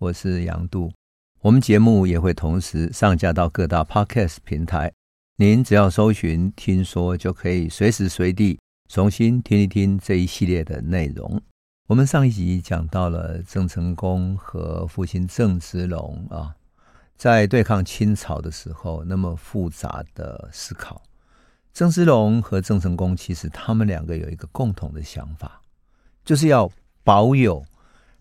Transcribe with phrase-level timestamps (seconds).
[0.00, 0.90] 我是杨度。
[1.42, 4.90] 我们节目也会同时上架到各大 Podcast 平台，
[5.36, 8.58] 您只要搜寻“听说”，就可以随时随地
[8.88, 11.38] 重新听一听这一系列的内容。
[11.86, 16.56] 我们上一集讲到了郑成功和父亲郑芝龙啊，
[17.18, 21.02] 在对抗清朝的时候那么复杂的思考。
[21.74, 25.60] 郑芝龙和郑成功其实他们两个有一个共同的想法，
[26.24, 26.70] 就是要
[27.04, 27.62] 保有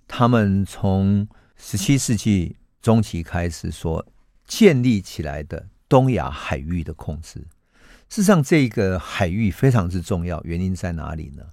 [0.10, 1.26] 他们从
[1.62, 4.04] 十七世纪中期开始所
[4.48, 7.40] 建立起来的东亚海域的控制。
[8.10, 11.44] 事实上，这个海域非常之重要，原因在哪里呢？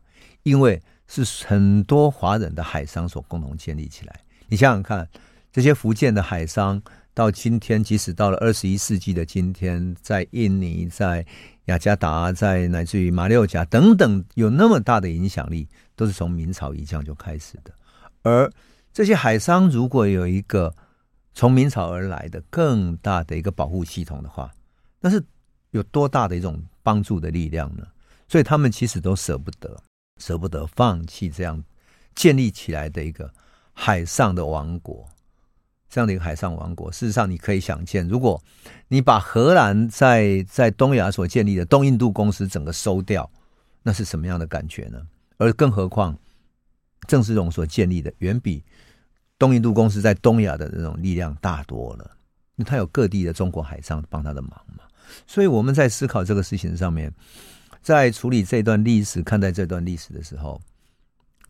[0.42, 4.20] 因为是很多华人的海商所共同建立起来。
[4.48, 5.06] 你想想看，
[5.52, 6.80] 这些福建的海商
[7.12, 11.26] 到今天，即使到了二十一世纪的今天，在印尼、在
[11.66, 17.74] 雅加达，在乃至于马六甲等等，有那么大的影响力，都是从明朝一将就开始的。
[18.22, 18.50] 而
[18.96, 20.74] 这些海商如果有一个
[21.34, 24.50] 从明朝而来的更大的一个保护系统的话，
[25.00, 25.22] 那是
[25.72, 27.86] 有多大的一种帮助的力量呢？
[28.26, 29.76] 所以他们其实都舍不得，
[30.16, 31.62] 舍不得放弃这样
[32.14, 33.30] 建立起来的一个
[33.74, 35.06] 海上的王国。
[35.90, 38.42] 这样的一个海上王国，事实上你可以想见，如果
[38.88, 43.30] 你把荷兰在在东亚所建立的东印度公司整个收掉，
[43.82, 45.06] 那是什么样的感觉呢？
[45.36, 46.16] 而更何况
[47.06, 48.64] 郑芝龙所建立的，远比
[49.38, 52.10] 东印度公司在东亚的那种力量大多了。
[52.56, 54.84] 因为他有各地的中国海商帮他的忙嘛。
[55.26, 57.12] 所以我们在思考这个事情上面，
[57.82, 60.60] 在处理这段历史、看待这段历史的时候，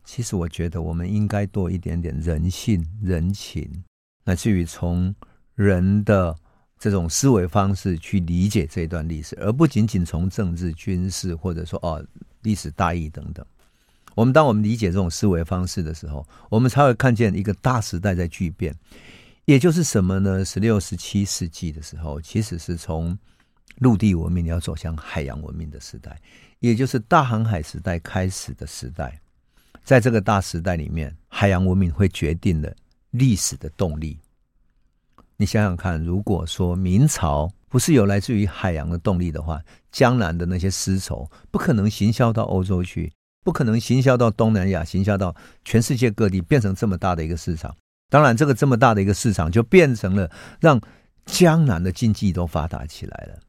[0.03, 3.83] 其实我觉得我们应该多一点点人性、人情。
[4.25, 5.15] 乃至于从
[5.55, 6.35] 人的
[6.77, 12.05] 这种思维方式去理解这段历史，而不仅仅从政治、军事或者说哦
[12.41, 13.45] 历史大义等等。
[14.17, 18.73] 我们当我们理解这种思维方式的时候，我们才会看见一个大时代在巨变。
[19.45, 20.43] 也就是什么呢？
[20.43, 23.15] 十六、十七世纪的时候，其实是从
[23.75, 26.19] 陆地文明要走向海洋文明的时代，
[26.61, 29.21] 也就是大航海时代开始的时代。
[29.83, 32.73] 在这个大时代里面，海洋文明会决定了。
[33.11, 34.19] 历史的动力，
[35.37, 43.11] 你想想看，如果说明朝不是有来自于海洋的动力的话，江南的那些丝绸不可能行销到欧洲去，
[43.47, 47.73] 不可能行销到东南亚，行销到全世界各地，变成这么大的一个市场。
[48.09, 50.77] 当然，这个这么大的一个市场，就变成了让
[51.25, 53.39] 江南的经济都发达起来了。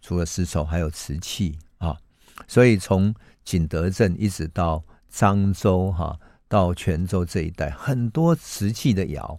[0.00, 1.96] 除了丝绸，还有瓷器啊，
[2.48, 4.82] 所以从景德镇一直到
[5.14, 6.18] 漳州哈。
[6.48, 9.38] 到泉州这一带，很多瓷器的窑，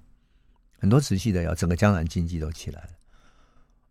[0.80, 2.90] 很多瓷器的窑，整个江南经济都起来了。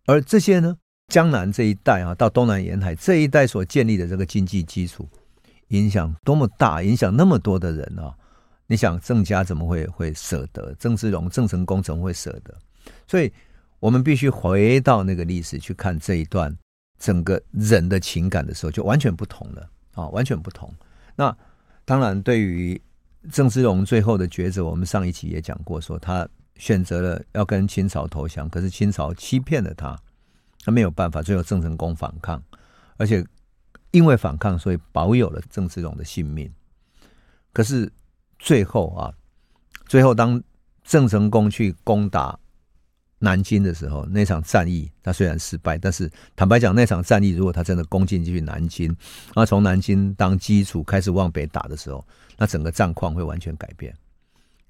[0.06, 0.74] 而这些呢，
[1.08, 5.06] 江南这一带啊，到东南沿海这一带所建立的这个经济基础，
[5.72, 8.14] 影响多么大，影响那么多的人啊！
[8.66, 10.74] 你想郑家怎么会会舍得？
[10.78, 12.54] 郑芝龙、郑成功怎么会舍得？
[13.06, 13.32] 所以
[13.80, 16.54] 我们必须回到那个历史去看这一段
[16.98, 20.72] 整个人的情感的时候，就完全不同了啊，完全不同。
[21.16, 21.36] 那
[21.84, 22.80] 当然，对于
[23.30, 29.98] 郑芝龙最后的抉择，我们上一期也讲过，说他选择了要跟清朝投降，可是清朝欺骗了他，
[30.64, 31.22] 他没有办法。
[31.22, 32.42] 最后郑成功反抗，
[32.98, 33.24] 而且
[33.92, 36.52] 因为反抗，所以保有了郑芝龙的性命。
[37.52, 37.90] 可是
[38.38, 39.14] 最后啊，
[39.86, 40.42] 最后当
[40.82, 42.36] 郑成功去攻打。
[43.24, 48.92] 南京的时候，那场战役他虽然失败，但是坦白讲，那场战役如果他真的攻进去南京，
[49.32, 52.04] 那从南京当基础开始往北打的时候，
[52.36, 53.96] 那整个战况会完全改变。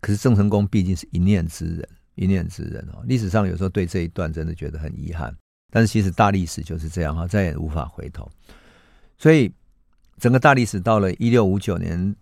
[0.02, 3.02] 可是郑成功毕竟是一念之人，一念之人哦。
[3.06, 5.34] 历史上有时候对这一段真的觉得很遗憾，
[5.70, 8.30] 但是其实大历史就是这样哈，再也无法回头。
[9.22, 9.48] 所以
[10.18, 12.16] 整个大历史到了一六五九年，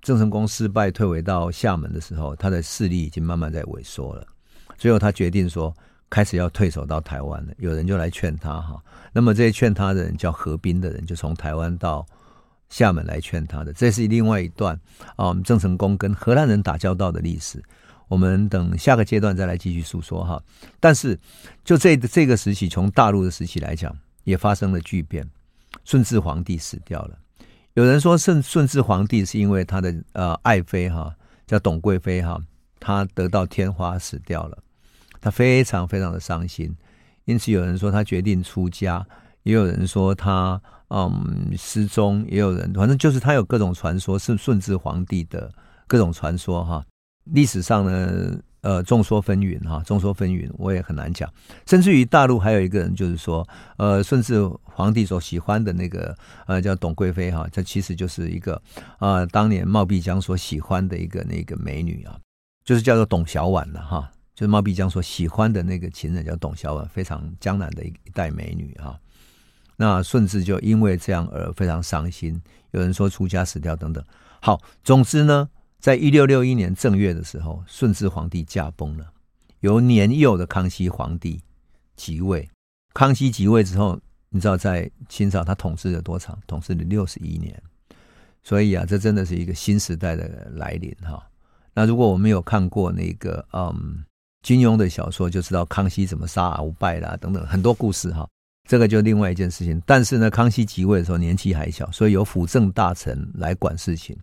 [0.00, 4.24] 郑成功失败退回到厦门的时候，他的势力已经慢慢在萎缩了。
[4.78, 5.74] 最后，他决定说，
[6.08, 7.52] 开始要退守到台湾了。
[7.58, 8.80] 有人就来劝他哈。
[9.12, 12.06] 那么这些劝他的人叫何斌的人，就从台湾到
[12.68, 13.72] 厦门来劝他的。
[13.72, 14.78] 这是另外一段
[15.16, 17.60] 啊，我们郑成功跟荷兰人打交道的历史。
[18.06, 20.40] 我们等下个阶段再来继续诉说哈。
[20.78, 21.18] 但是
[21.64, 25.28] 就这这个时期，从大陆的时期来讲，也发生了巨变。
[25.84, 27.18] 顺治皇帝死掉了。
[27.74, 31.14] 有人说顺顺治皇帝是因为他的呃爱妃哈，
[31.46, 32.40] 叫董贵妃哈。
[32.80, 34.58] 他得到天花死掉了，
[35.18, 36.76] 他非常非常的伤心，
[37.24, 39.02] 因此有人说他决定出家，
[39.42, 45.50] 也有人说他嗯失踪，也有人反正就是他有各种传说，是顺治皇帝的
[45.86, 46.84] 各种传说哈。
[47.24, 51.32] 历史上呢，呃众说纷纭哈，众说纷纭，我也很难讲。
[51.66, 53.46] 甚至于大陆还有一个人就是说，
[53.76, 56.16] 呃顺治皇帝所喜欢的那个
[56.46, 58.60] 呃叫董贵妃哈，这其实就是一个
[58.98, 62.18] 啊、当年冒辟疆所喜欢的一个那个美女啊。
[62.64, 68.98] 就是叫做董小宛了哈，就是猫壁江所喜欢的那个情人叫董小宛，非常江南的一一代美女哈。
[69.76, 72.40] 那顺治就因为这样而非常伤心，
[72.70, 74.02] 有人说出家死掉等等。
[74.40, 75.46] 好，总之呢，
[75.84, 79.04] 在一六六一年正月的时候，顺治皇帝驾崩了，
[79.60, 81.38] 由年幼的康熙皇帝
[81.94, 82.48] 即位。
[82.94, 84.00] 康熙即位之后，
[84.30, 86.38] 你知道在清朝他统治了多长？
[86.46, 87.62] 统治了六十一年。
[88.42, 91.22] 所以啊，这真的是一个新时代的来临哈。
[91.74, 94.02] 那如果我们有看过那个嗯
[94.40, 98.26] 金庸的小说，就知道康熙怎么杀鳌拜啦等等很多故事哈。
[98.66, 104.16] 这个就另外一件事情，但是呢，康熙即位的时候年纪还小，所以由辅政大臣来管事情，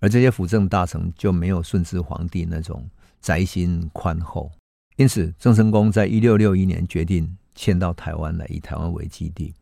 [0.00, 2.88] 而这些辅政大臣就没有顺治皇帝那种
[3.20, 4.50] 宅心宽厚，
[4.96, 9.54] 因此郑成功在一六六一年决定迁到台湾来，以台湾为基地。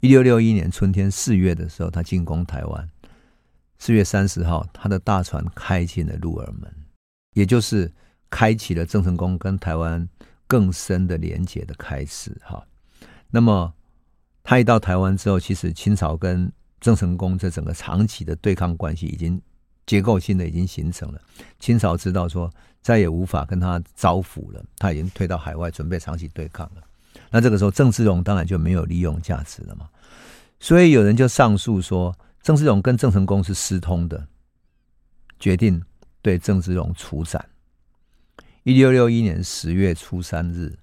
[0.00, 2.90] 一六六一年春天四月的时候，他进攻台湾。
[3.78, 6.74] 四月三十号，他的大船开进了鹿耳门，
[7.34, 7.92] 也就是
[8.28, 10.06] 开启了郑成功跟台湾
[10.46, 12.36] 更深的连结的开始。
[12.42, 12.66] 哈。
[13.30, 13.72] 那么
[14.42, 16.50] 他一到台湾之后，其实清朝跟
[16.80, 19.40] 郑成功这整个长期的对抗关系已经
[19.86, 21.20] 结构性的已经形成了。
[21.58, 22.52] 清朝知道说
[22.82, 26.82] 再也无法跟他招抚了，他已经退到海外准备长期对抗了。
[27.30, 29.88] 那这个时候郑芝龙当然就没有利用价值了嘛。
[30.60, 34.26] 所以有人就上诉说郑芝龙跟郑成功是私通的，
[35.38, 35.82] 决定
[36.22, 37.44] 对郑芝龙处斩。
[38.62, 40.76] 一六六一年十月初三日，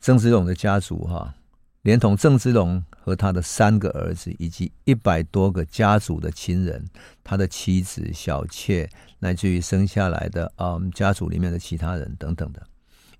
[0.00, 1.34] 郑芝龙的家族哈。
[1.82, 6.84] 连同郑芝龙和他的三个儿子，以及一百多个家族的亲人，
[7.24, 8.88] 他的妻子、小妾，
[9.20, 12.66] 乃至于生下来的啊、嗯，家族里面的其他人等等的，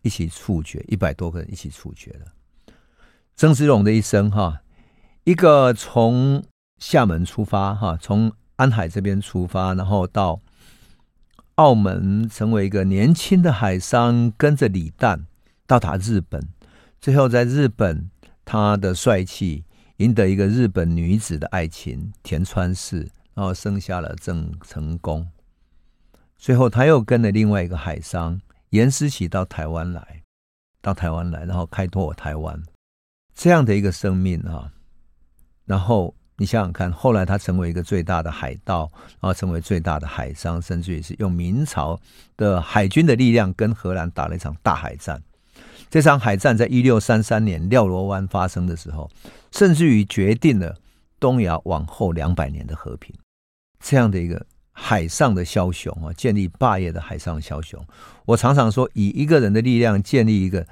[0.03, 2.27] 一起处决，一百多个人一起处决了。
[3.35, 4.61] 郑芝龙的一生哈，
[5.25, 6.45] 一个从
[6.79, 10.41] 厦门出发哈，从安海这边出发，然后到
[11.55, 15.23] 澳门，成为一个年轻的海商，跟着李旦
[15.67, 16.49] 到达日本，
[17.01, 18.11] 最后在日本。
[18.43, 19.63] 他的帅气
[20.01, 25.29] 赢得一个日本女子的爱情田川氏，然后生下了郑成功。
[26.39, 30.23] 最后他又跟了另外一个海商严思齐到台湾来，
[30.81, 32.63] 到台湾来，然后开拓台湾
[33.35, 34.73] 这样的一个生命啊。
[35.67, 42.01] 然后你想想看，后来他成为一个最大的海盗，然后成为最大的海商，甚至于是用明朝
[42.39, 45.23] 的海军的力量跟荷兰打了一场大海战。
[45.91, 49.11] 这场海战在一六三三年廖罗湾发生的时候，
[49.53, 50.77] 甚至于决定了
[51.19, 53.15] 东亚往后两百年的和平。
[53.81, 57.83] 这样的一个海上的枭雄啊，建立霸业的海上枭雄，
[58.27, 60.67] 我常常说，以一个人的力量建立一个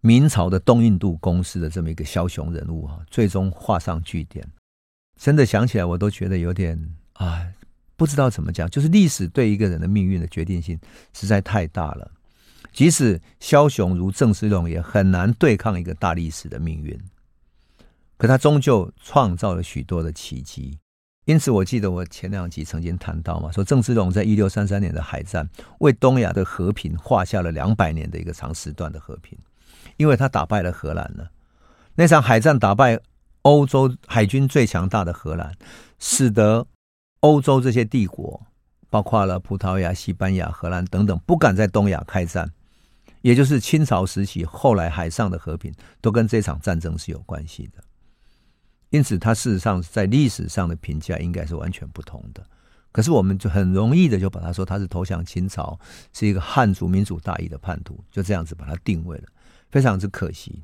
[0.00, 4.46] 明朝的东印度公司的这么一个枭雄人物啊，最终画上句点。
[5.18, 6.78] 真的想起来，我都觉得有点
[7.14, 7.46] 啊，
[7.96, 10.78] 不知道怎么讲，就是历史对一个人的命运的决定性
[11.12, 12.10] 实在太大了。
[12.72, 16.96] 即使枭雄如郑芝龙，也很难对抗一个大历史的命运。
[18.16, 20.78] 可他终究创造了许多的奇迹。
[21.24, 25.48] 因此，我记得我前两集曾经谈到嘛，说郑芝龙在一六三三年的海战，
[25.80, 29.36] 为东亚的和平画下了两百年的一个长时段的和平。
[29.96, 31.30] 因为他打败了荷兰了，
[31.94, 33.00] 那场海战打败
[33.42, 35.52] 欧洲海军最强大的荷兰，
[35.98, 36.66] 使得
[37.20, 38.46] 欧洲这些帝国，
[38.90, 42.52] 包括了葡萄牙、西班牙、荷兰等等，不敢在东亚开战。
[43.22, 47.82] 也就是清朝时期，后来海上的和平都跟这场战争是有关系的，
[48.90, 52.44] 因此他事实上在历史上的评价应该是完全不同的。
[52.92, 55.78] 可是我们就很容易的就把他说他是投降清朝，
[56.14, 59.24] 是一个汉族民主大义的叛徒，就这样子把他定位了，
[59.70, 60.62] 非常之可惜。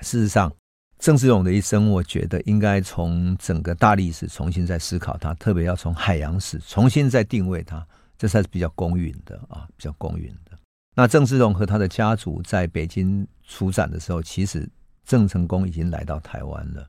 [0.00, 0.50] 事实上，
[0.98, 10.56] 郑芝龙的一生，我觉得应该从整个大历史重新再思考他，特别要从海洋史重新再定位他，这才是比较公允的啊，比较公允的。
[10.94, 14.66] 那郑芝龙和他的家族在北京出斩的时候，其实
[15.04, 16.88] 郑成功已经来到台湾了。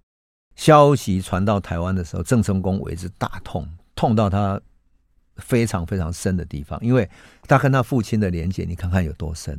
[0.57, 4.59] 消息传到台湾的时候，郑成功为之大痛，痛到他
[5.37, 7.09] 非常非常深的地方，因为
[7.43, 9.57] 他跟他父亲的连结，你看看有多深。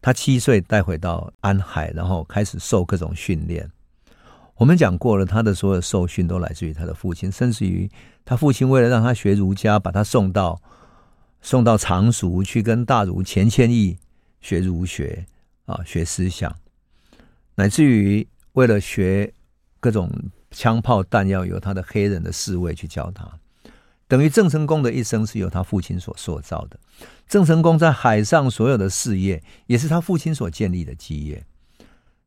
[0.00, 3.68] 他七岁带回到安海，然后开始受各种训练。
[4.54, 7.90] 我们讲过了，他的所有受训都来自于他的父亲，甚至于
[8.24, 10.60] 他父亲为了让他学儒家，把他送到。
[11.46, 13.98] 送到常熟去跟大儒钱谦益
[14.40, 15.26] 学儒学
[15.66, 16.56] 啊，学思想，
[17.56, 19.30] 乃至于为了学
[19.84, 20.10] 各种
[20.50, 23.30] 枪炮弹药，由他的黑人的侍卫去教他。
[24.08, 26.80] 等于郑成功的一生是由他父亲所塑造的。
[27.28, 31.36] 郑成功在海上所有的事业，也是他父亲所建立的基业。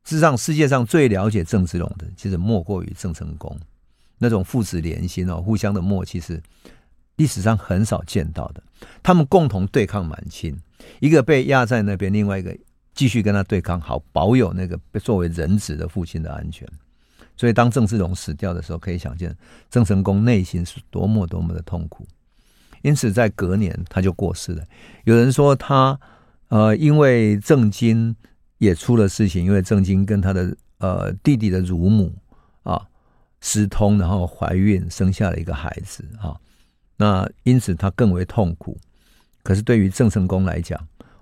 [0.04, 3.60] 事实上，世界上最了解郑芝龙的，其实莫过于郑成功。
[4.20, 6.40] 那种父子连心哦，互相的默契是。
[7.16, 8.62] 历史上很少见到的，
[9.02, 10.56] 他们共同对抗满清，
[11.00, 12.56] 一个被压在那边，另外一个
[12.94, 16.68] 继续跟他对抗，好保有那个作为人质的父亲的安全。
[17.38, 19.34] 所以当郑芝龙死掉的时候，可以想见
[19.70, 22.06] 郑成功内心是多么多么的痛苦。
[22.82, 24.64] 因此，在隔年他就过世了。
[25.06, 26.00] 有人说他
[26.50, 28.16] 呃，因为郑经
[28.58, 32.14] 也出了事情，因为郑经跟他的呃弟弟的乳母
[32.64, 32.82] 啊
[33.42, 36.36] 私通，然后怀孕生下了一个孩子啊。
[36.96, 38.78] 那因此他更为痛苦。
[39.44, 40.80] 可是对于郑成功来讲，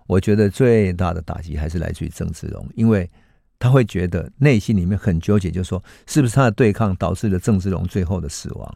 [0.08, 3.10] 我觉得最大的打击还是来自于郑芝龙，因为
[3.60, 8.76] 他会觉得内心里面很纠结，就说是不是他的对抗导致了郑芝龙最后的死亡？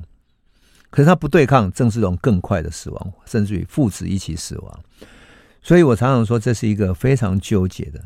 [0.89, 4.79] 可是他不对抗，郑芝龙更快的死亡，甚至于父子一起死亡。
[5.61, 8.03] 所以我常常说，这是一个非常纠结的。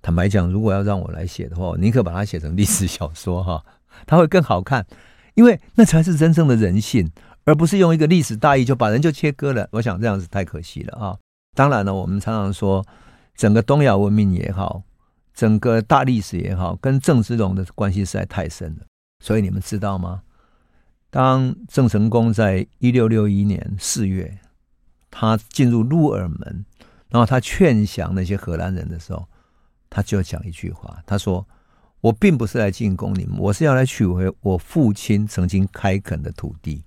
[0.00, 3.64] 坦白讲，如果要让我来写的话，宁可把它写成历史小说哈，
[4.06, 4.86] 它会更好看，
[5.34, 7.10] 因为那才是真正的人性。
[7.44, 11.16] 而不是用一个历史大义就把人就切割了，我想这样子太可惜了啊！
[11.54, 12.84] 当然了，我们常常说，
[13.34, 14.82] 整个东亚文明也好，
[15.38, 18.86] 整个大历史也好，跟郑芝龙的关系实在太深了。
[19.24, 20.22] 所以你们知道吗？
[21.10, 24.40] 当郑成功在一六六一年四月，
[25.12, 26.64] 他进入鹿耳门，
[27.08, 29.28] 然后他劝降那些荷兰人的时候，
[29.88, 31.46] 他就讲一句话，他说
[32.02, 36.82] ：“我并不是来进攻你们，我是要来取回我父亲曾经开垦的土地。”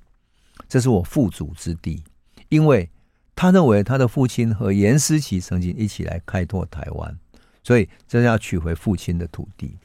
[0.67, 2.03] 这是我父祖之地，
[2.49, 2.89] 因为
[3.33, 7.17] 他认为他的父亲和颜思齐曾经一起来开拓台湾，
[7.63, 9.77] 所以这是要取回父亲的土地。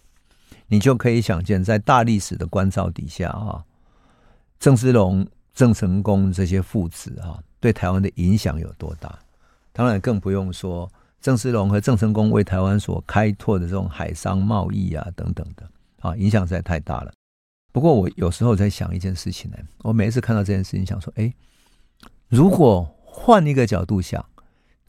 [0.69, 3.65] 你就可以想见，在大历史的关照底下啊，
[4.59, 9.17] 郑芝龙、郑成功这些父子啊，对台湾的影响有多大？
[9.73, 10.91] 当然更不用说
[11.21, 15.69] 郑芝龙和郑成功为台湾所开拓的这种海商贸易啊等等的
[16.01, 17.13] 啊，影响实在太大了。
[17.73, 21.33] 不过我有时候在想一件事情呢，我每一次看到这件事情，想说：哎，
[22.29, 24.25] 如果换一个角度想，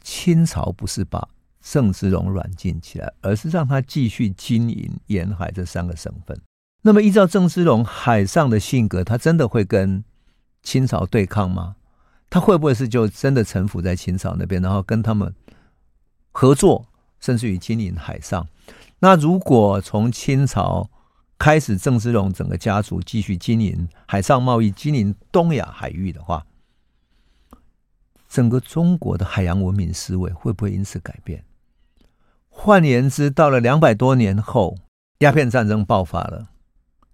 [0.01, 1.27] 清朝不是把
[1.69, 6.39] 郑芝龙软禁起来，而是让他继续经营沿海这三个省份，
[6.81, 10.01] 那么依照郑芝龙海上的性格，他真的会跟
[10.63, 11.75] 清朝对抗吗？
[12.29, 15.33] 他会不会是就真的臣服在清朝那边，然后跟他们
[16.31, 16.88] 合作，
[17.19, 18.47] 甚至于经营海上？
[19.00, 20.89] 那如果从清朝
[21.38, 26.45] 开始，郑芝龙整个家族继续经营海上贸易，经营东亚海域的话，
[28.29, 31.43] 整个中国的海洋文明思维会不会因此改变？
[32.60, 34.76] 换言之，到了两百多年后，
[35.20, 36.50] 鸦片战争爆发了，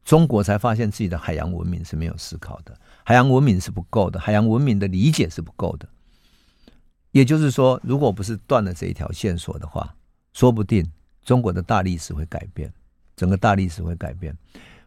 [0.06, 5.88] 中国才发现自己的海洋文明是没有思考的，海洋文明是不够的，海洋文明的理解是不够的。
[7.12, 9.94] 也就是说，如果不是断了这一条线索的话，
[10.32, 10.90] 说不定
[11.24, 12.74] 中国的大历史会改变。
[13.16, 14.36] 整个大历史会改变，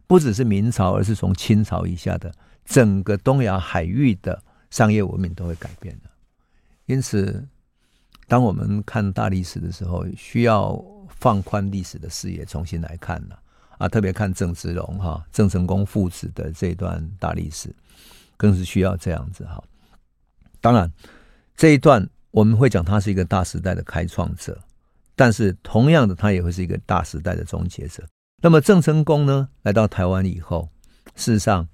[0.07, 2.35] 不只是明朝，而是从清朝以下的
[2.65, 6.11] 整个东亚海域的商业文明都会改变的。
[6.87, 7.47] 因此，
[8.29, 13.39] 当我们看大历史的时候，需要放宽历史的视野，重新来看了
[13.79, 17.75] 啊，特别看郑芝龙哈、郑成功父子的这段大历史，
[18.37, 19.63] 更是需要这样子哈。
[20.61, 20.91] 当然，
[21.57, 24.59] 这一段我们会讲他是一个大时代的开创者，
[25.15, 28.05] 但是同样的，他也会是一个大时代的终结者。
[28.43, 30.69] 那么郑成功呢，来到台湾以后，
[31.15, 31.67] 事实上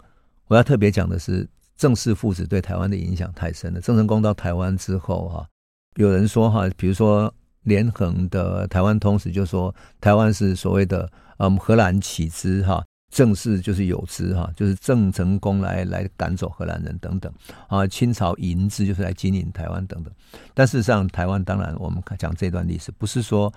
[0.49, 3.81] 我要特别讲的是，郑氏父子对台湾的影响太深了。
[3.81, 5.49] 郑成功到台湾之后，哈，
[5.97, 7.33] 有人说哈，比如说
[7.63, 17.33] 连横的《台湾通史》就说台湾是所谓的嗯荷兰起之哈，郑氏就是有之哈，就是郑成功来来赶走荷兰人等等
[17.69, 20.13] 啊，清朝银之就是来经营台湾等等。
[20.55, 23.53] 但事实上，台湾当然我们讲这段历史，不是说。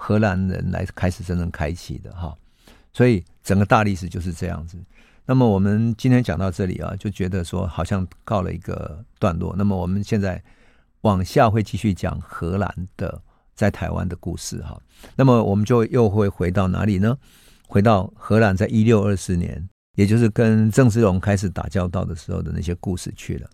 [0.00, 2.32] 荷兰人来开始真正开启的哈，
[2.92, 4.78] 所以整个大历史就是这样子。
[5.26, 9.56] 那么我们今天讲到这里啊，就觉得说好像告了一个段落。
[9.58, 10.40] 那么我们现在
[11.02, 13.20] 往下会继续讲荷兰的
[13.54, 14.80] 在台湾的故事哈。
[15.16, 17.16] 那么我们就又会回到哪里呢？
[17.66, 23.48] 回到荷兰在一六二四年，也就是跟郑芝龙开始打交道的时候的那些故事去了。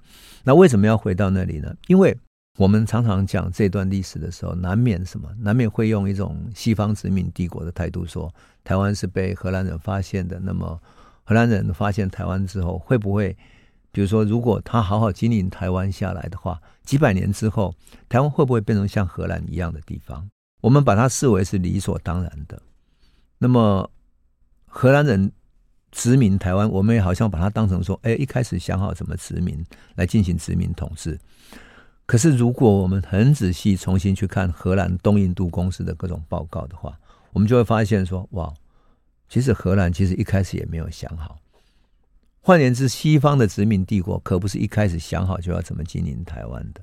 [0.44, 1.74] 那为什么要回到那里呢？
[1.88, 2.16] 因为
[2.56, 5.28] 我们常常讲这段历史的时候，难免什么？
[5.40, 8.32] 难免会用一种西方殖民帝国的态度说，
[8.62, 10.38] 台湾是被荷兰人发现的。
[10.38, 10.80] 那么，
[11.24, 13.36] 荷兰人发现台湾之后，会不会，
[13.94, 17.72] 比如说，如果他好好经营台湾下来的话，几百年之后，
[18.08, 20.28] 台湾会不会变成像荷兰一样的地方？
[20.60, 22.60] 我们把它视为是理所当然的。
[23.38, 23.88] 那么，
[24.66, 25.30] 荷兰人
[25.92, 31.16] 殖民台湾，我们也好像把它当成说，哎，一开始想好怎么殖民来进行殖民统治。
[32.04, 36.98] 可是，如果我们很仔细重新去看荷兰东印度公司的各种报告的话，
[37.32, 38.52] 我们就会发现说，哇，
[39.28, 41.38] 其实荷兰其实一开始也没有想好。
[42.46, 46.82] 换言之，西方的殖民帝国可不是一开始想好就要怎么经营台湾的。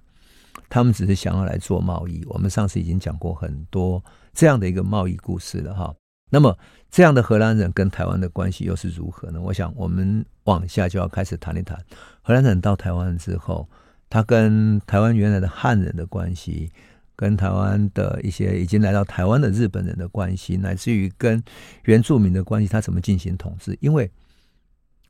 [0.68, 2.24] 他们只是想要来做贸易。
[2.26, 4.04] 我们上次已经讲过很多
[4.34, 5.94] 这样的一个贸易故事了哈。
[6.32, 6.58] 那么
[6.90, 9.40] 这样的荷兰人跟台湾的关系又是如何呢？
[9.40, 11.78] 我想我们往下就要开始谈一谈
[12.24, 13.70] 荷兰人到台湾之后，
[14.10, 16.72] 他跟台湾原来的汉人的关系，
[17.16, 21.44] 跟台湾的一些已经来到台湾的日本人的关系，乃至于跟
[21.84, 23.78] 原住民的关系，他怎么进行统治？
[23.80, 24.10] 因为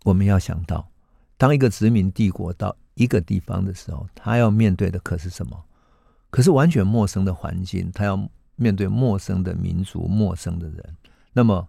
[0.03, 0.89] 我们要想到，
[1.37, 5.63] 当一个殖民帝国到一个地方的时候，他要面对的可是什么？
[6.29, 10.95] 可是完全陌生的环境，他要面对陌生的民族、陌生的人。
[11.33, 11.67] 那么，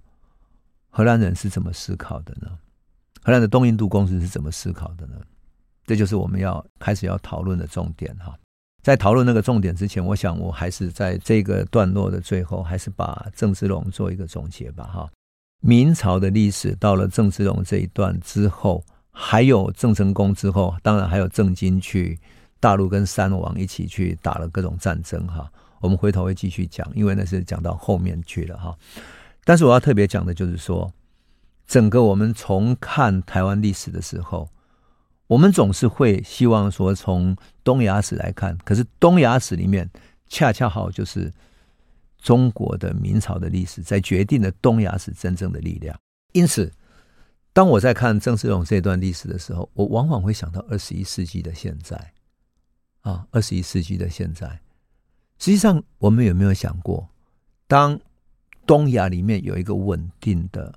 [0.91, 2.59] 荷兰人是怎么思考的呢？
[3.23, 5.17] 荷兰的东印度公司是怎么思考的呢？
[5.85, 8.39] 这就是我们要开始要讨论的重点哈。
[8.83, 15.11] 在讨论那个重点之前，我想我还是在这个段落的最后，还是把郑芝龙做一个总结吧哈。
[15.65, 22.19] 明朝的历史到了郑芝龙这一段之后，还有郑成功之后，当然还有郑经去
[22.59, 25.49] 大陆跟山王一起去打了各种战争哈。
[25.81, 28.77] 我们回头会继续讲，因为那是讲到后面去了哈。
[29.45, 30.93] 但是我要特别讲的就是说，
[31.69, 34.49] 整个我们重看台湾历史的时候，
[35.29, 39.89] 我们总是会希望说从东亚史来看，可是东亚史里面
[40.29, 41.33] 恰恰好就是
[42.23, 45.99] 中国的明朝的历史，在决定了东亚是真正的力量。
[46.33, 46.73] 因此，
[47.53, 52.13] 当我在看郑芝龙这段历史的时候，我往往会想到二十一世纪的现在，
[53.01, 54.49] 啊，二十一世纪的现在，
[55.39, 57.09] 实际上我们有没有想过，
[57.67, 57.99] 当
[58.65, 60.73] 东亚里面有一个稳定的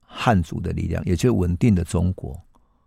[0.00, 2.42] 汉族的力量，也就是稳定的中国，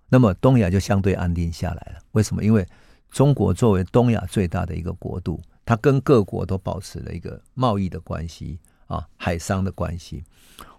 [0.10, 2.02] 那么东亚就相对安定下来了。
[2.14, 2.44] 为什么？
[2.44, 2.68] 因为
[3.12, 8.58] 中国作为东亚最大的一个国度，它跟各国都保持了一个贸易的关系
[8.88, 10.24] 啊，海商的关系。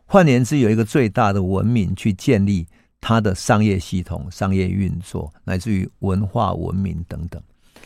[0.05, 2.67] 换言之，有一个最大的文明去建立
[3.01, 7.41] 它的商业系统、商业运作，乃至于文化文明等等。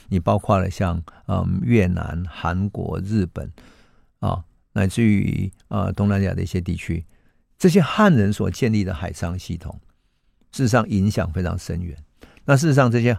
[0.08, 3.52] 你包括了像嗯越南、韩国、日本
[4.20, 4.42] 啊。
[4.72, 7.04] 乃至于呃东南亚的一些地区，
[7.58, 9.78] 这些汉人所建立的海商系统，
[10.52, 11.96] 事实上影响非常深远。
[12.46, 13.16] 那事实上，这些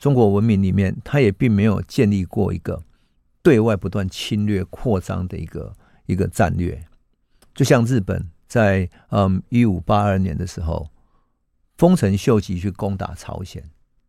[0.00, 2.80] 中国文明里面，它也并没有建立过一个
[3.44, 5.76] 对外不断侵略扩张的一个
[6.06, 6.84] 一个战略。
[7.54, 10.88] 就像日本在嗯一五八二年的时候，
[11.76, 13.62] 丰臣秀吉去攻打朝鲜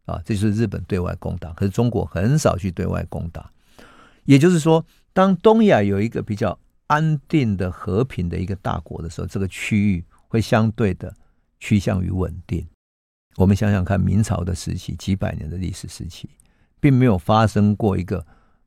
[0.06, 1.52] 啊，这就是日本对外攻打。
[1.54, 3.52] 可是中国很少去对外攻打。
[4.24, 11.14] 也就是说，当东亚有一个比较安定的和平的一个大国的时候，这个区域会相对的
[11.60, 12.66] 趋向于稳定。
[13.36, 16.30] 我们想想看，明朝的时期，几百年的历史时期，
[16.80, 18.26] 并没有发生过一个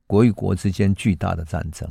[0.09, 1.87] 国与国之间巨大的战争。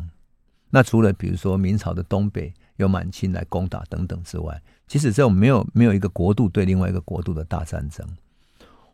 [0.71, 8.05] 那除了比如说明朝的东北有满清来攻打等等之外，其实这种没有没有一个国度对另外一个国度的大战争。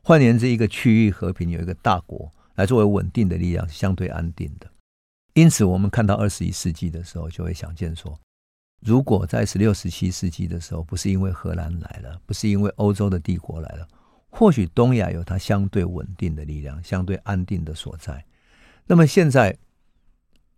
[0.03, 4.71] 换言之，一个区域和平有一个大国来作为稳定的力量，是相对安定的。
[5.33, 8.21] 因此，我们看到二十一世纪的时候，就会想见说，
[8.83, 13.89] 如果在十六、十七世纪的时候，不是因为荷兰来了，不是因为欧洲的帝国来了，
[14.29, 18.23] 或许东亚有它相对稳定的力量，相对安定的所在。
[18.87, 19.57] 那么现在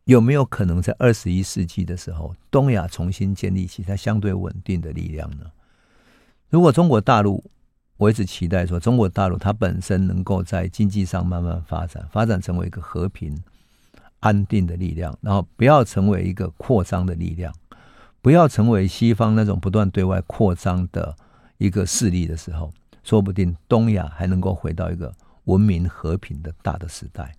[0.05, 5.51] 有没有可能在二十一世纪的时候，东亚重新建立起它相对稳定的力量呢？
[6.49, 7.43] 如果中国大陆，
[7.97, 13.37] 我一直期待说，中国大陆它本身能够在经济上慢慢发展，发展成为一个和平。
[14.21, 17.55] 安定的力量，然后不要成为一个扩张的力量，
[18.23, 21.15] 不要成为西方那种不断对外扩张的
[21.59, 22.73] 一个势力的时候，
[23.05, 27.37] 说不定东亚还能够回到一个文明和平的大的时代。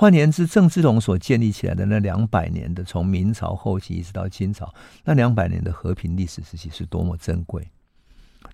[0.00, 7.68] 换言之，郑芝龙所建立起来的那两百年的，从明朝后期一直到清朝，那两百年的和平历史时期是多么珍贵。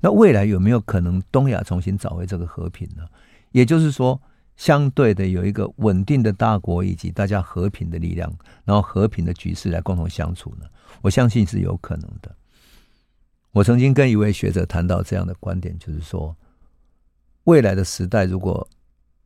[0.01, 3.07] 那未来有没有可能东亚重新找回这个和平呢？
[3.53, 4.19] 也就是说，
[4.57, 10.65] 相对的有一个稳定的大国以及大家和平的力量，然后和平的局势来共同相处呢？
[11.03, 12.35] 我相信是有可能的。
[13.53, 16.35] 我曾经跟一位学者谈到这样的观点，就是说，
[17.45, 18.67] 未来的时代如果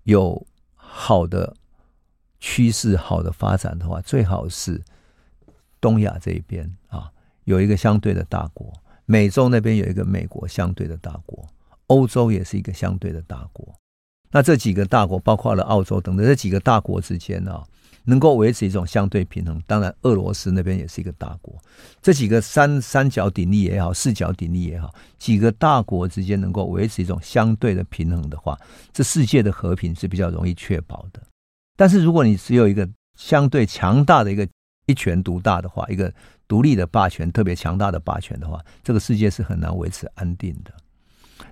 [0.03, 1.55] 有好的
[2.39, 4.81] 趋势、好的发展的话，最好是
[5.81, 7.11] 东亚这一边啊
[7.45, 8.73] 有一个相对的大国，
[9.07, 11.47] 美洲那边有一个美国相对的大国，
[11.87, 13.75] 欧洲也是一个相对的大国。
[14.31, 17.63] 那这几个大国，包括了澳洲等等这几个大国之间呢，
[18.05, 19.59] 能够维持一种相对平衡。
[19.67, 21.57] 当然，俄罗斯那边也是一个大国。
[22.03, 28.59] 这几个三三角鼎立也好，四角鼎立也好，几个大国之间能够维持一种相对的平衡的话，
[28.93, 31.23] 这世界的和平是比较容易确保的。
[31.79, 34.47] 但是，如果你只有一个相对强大的一个
[34.87, 36.13] 一权独大的话，一个
[36.49, 40.73] 独立的霸权特别强大的霸权的话，这个世界是很难维持安定的。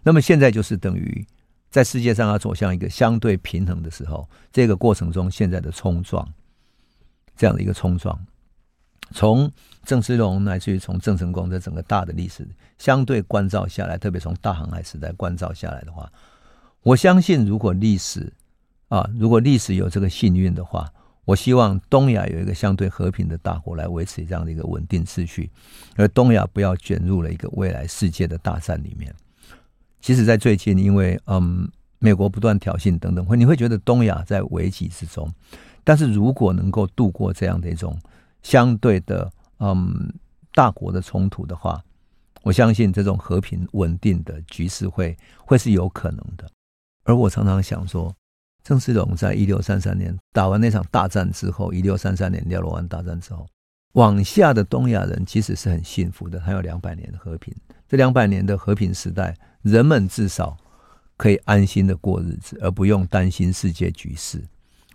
[0.02, 1.24] 那么现在就是等于。
[1.68, 6.26] 在世界上要走向一个相对平衡的时候，这个过程中现在的冲撞，
[7.36, 8.18] 这样的一个冲撞，
[9.10, 9.50] 从
[9.84, 16.10] 郑芝龙乃至于从郑成功的整个大的历史相对关照下来，特别从大航海时代关照下来的话，
[16.82, 18.32] 我相信如果历史
[18.88, 20.92] 啊，如果历史有这个幸运的话，
[21.24, 25.50] 我希望东亚有一个相对和平的大国来维持这样的一个稳定秩序，
[25.96, 29.12] 而东亚不要卷入了一个未来世界的大战里面。
[30.00, 31.68] 其实，在最近，因为嗯，
[31.98, 35.28] 美国不断挑衅等等，会你会觉得东亚在危机之中。
[35.82, 37.98] 但是如果能够度过这样的一种
[38.42, 40.12] 相对的嗯
[40.52, 41.82] 大国的冲突的话，
[42.42, 46.48] 我相信这种和平稳定的局势会会是有可能的。
[47.02, 48.14] 而我常常想说，
[48.66, 53.46] 郑芝龙在一六三三年打完那场大战之后，一六三三年廖罗湾大战之后，
[53.92, 57.54] 往下的东亚人其实是很幸福的，还有两百年的和平。
[57.88, 60.56] 这两百年的和平时代，人们至少
[61.16, 64.42] 可以安心的过日子，而不用担心世界局势。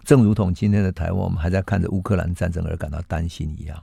[0.04, 3.82] 正如同今天的台湾，我们还在看着乌克兰战争而感到担心一样。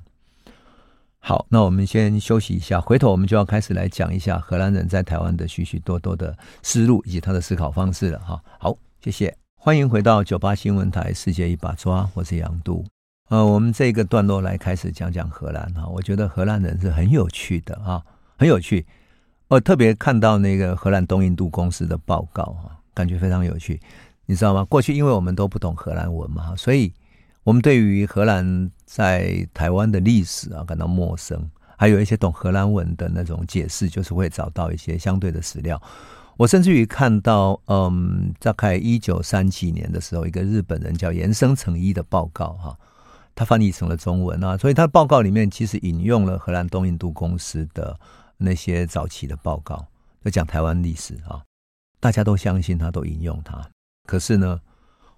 [1.18, 8.38] 好，那我们先休息一下，回头我们就要开始来讲一下荷兰人在台湾的许许多多的思路以及他的思考方式了哈。
[8.58, 12.84] 好，谢谢，欢迎回到九八新闻台世界一把抓，我是杨渡。
[13.28, 15.84] 呃，我们这个段落来开始讲讲荷兰哈。
[15.88, 18.00] 我觉得荷兰人是很有趣的啊，
[18.38, 18.86] 很有趣。
[19.48, 23.80] 我特别看到那个荷兰东印度公司的报告啊，感觉非常有趣，
[24.26, 24.64] 你知道吗？
[24.64, 26.94] 过去因为我们都不懂荷兰文嘛，所以
[27.42, 31.50] 我们对于荷兰在台湾的历史啊感到陌生。
[31.76, 35.80] 还有一些懂荷兰文的那种解释，就是会找到一些相对的史料。
[36.38, 42.78] 我甚至于看到，嗯，大概一九三几年的时候，一个日本人叫岩生成一的报告哈，
[43.34, 48.00] 他翻译成了中文啊，所以他的报告里面其实引用了荷兰东印度公司的。
[48.40, 49.84] 那些早期的报告，
[50.22, 51.42] 就讲台湾历史啊，
[51.98, 53.68] 大家都相信他，都引用他。
[54.06, 54.60] 可是呢，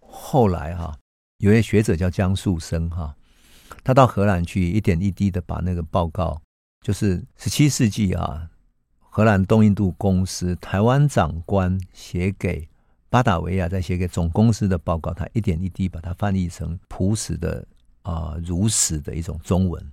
[0.00, 0.96] 后来哈，
[1.36, 3.14] 有位学者叫江树生哈，
[3.84, 6.40] 他到荷兰去，一点一滴的把那个报告，
[6.82, 8.48] 就是十七世纪啊，
[9.12, 12.68] 荷兰东印度公司台湾长官写给
[13.08, 17.66] 巴达维亚，再写给总公司的报告，他一点一滴把它翻译成朴实的
[18.02, 19.84] 啊，如实的一种中文。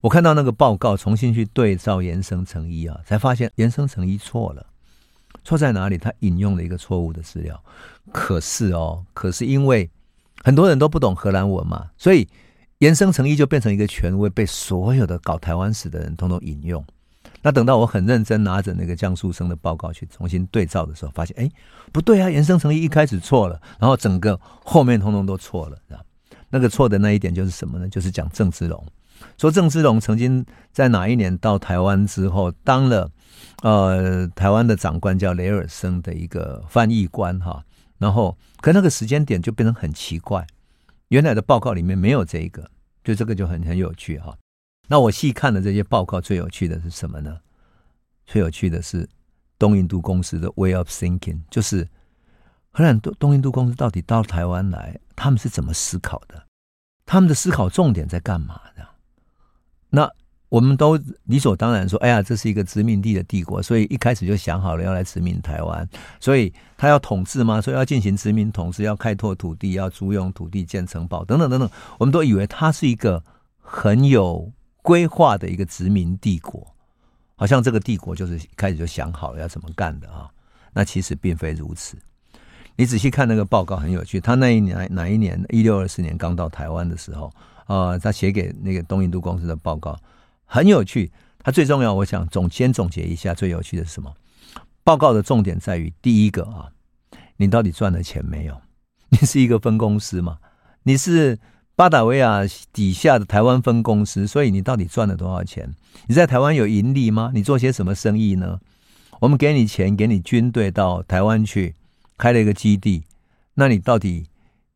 [0.00, 4.64] 我看到那个报告，重新去对照延生成一啊，才发现延生成一错了。
[5.42, 5.98] 错在哪里？
[5.98, 7.60] 他引用了一个错误的资料。
[8.12, 9.90] 可是哦，可是因为
[10.44, 12.28] 很多人都不懂荷兰文嘛，所以
[12.78, 16.84] 延生成一就变成一个权威，被所有的搞台湾史的人通通引用。
[17.42, 21.50] 那等到我很认真拿着那个江树生的报告去重新对照的时候，发现哎，
[21.92, 25.78] 不对啊，岩生成一一开始错了，然后整个后面统统都错了。
[26.50, 27.88] 那个错的那一点就是什么呢？
[27.88, 28.84] 就是讲郑芝龙。
[29.38, 33.10] 说郑芝龙曾经在哪一年到台湾之后，当了
[33.62, 37.62] 呃台湾的长官叫雷尔森的一个翻译官哈，
[37.98, 40.46] 然后可那个时间点就变成很奇怪，
[41.08, 42.68] 原来的报告里面没有这一个，
[43.04, 44.36] 就这个就很很有趣哈。
[44.90, 47.38] 那我细看的这些报告，最有趣的是什么呢？
[48.26, 49.08] 最有趣的是
[49.56, 51.86] 东印度公司的 way of thinking，就是
[52.72, 56.44] 荷兰东东印度公司到底到台湾来，他们是怎么思考的？
[57.06, 58.82] 他们的思考重点在干嘛呢？
[59.90, 60.10] 那
[60.48, 67.60] 我们都理所当然说，哎呀，这是一个殖民地的帝国，所以一开始就想好了要来殖民台湾，所以他要统治吗？
[67.60, 71.70] 所以要进行殖民统治，要开拓土地，要租用土地建城堡，等等等等。
[71.98, 73.22] 我们都以为他是一个
[73.60, 74.50] 很有
[74.82, 76.66] 规划的一个殖民帝国，
[77.36, 80.28] 好像这个帝国就是开始就想好了要怎么干的啊。
[80.72, 81.96] 那其实并非如此。
[82.76, 84.20] 你仔细看那个报告，很有趣。
[84.20, 85.44] 他那一年哪一年？
[85.50, 87.32] 一六二四年刚到台湾的时候。
[87.66, 89.96] 啊、呃，他写给那个东印度公司的报告
[90.44, 91.12] 很有趣。
[91.38, 94.12] 他最重要，我想总先总结一下，最有趣的是什么？
[94.82, 96.68] 报告的重点在于第一个啊，
[97.36, 98.60] 你到底赚了钱没有？
[99.10, 100.38] 你是一个分公司吗？
[100.82, 101.38] 你是
[101.80, 102.42] 巴达维亚
[102.74, 105.74] 底下的台湾分公司，所以你到底赚了多少钱？
[106.08, 107.30] 你在台湾有盈利吗？
[107.32, 108.60] 你做些什么生意呢？
[109.18, 111.74] 我们给你钱，给你军队到台湾去
[112.18, 113.04] 开了一个基地，
[113.54, 114.26] 那你到底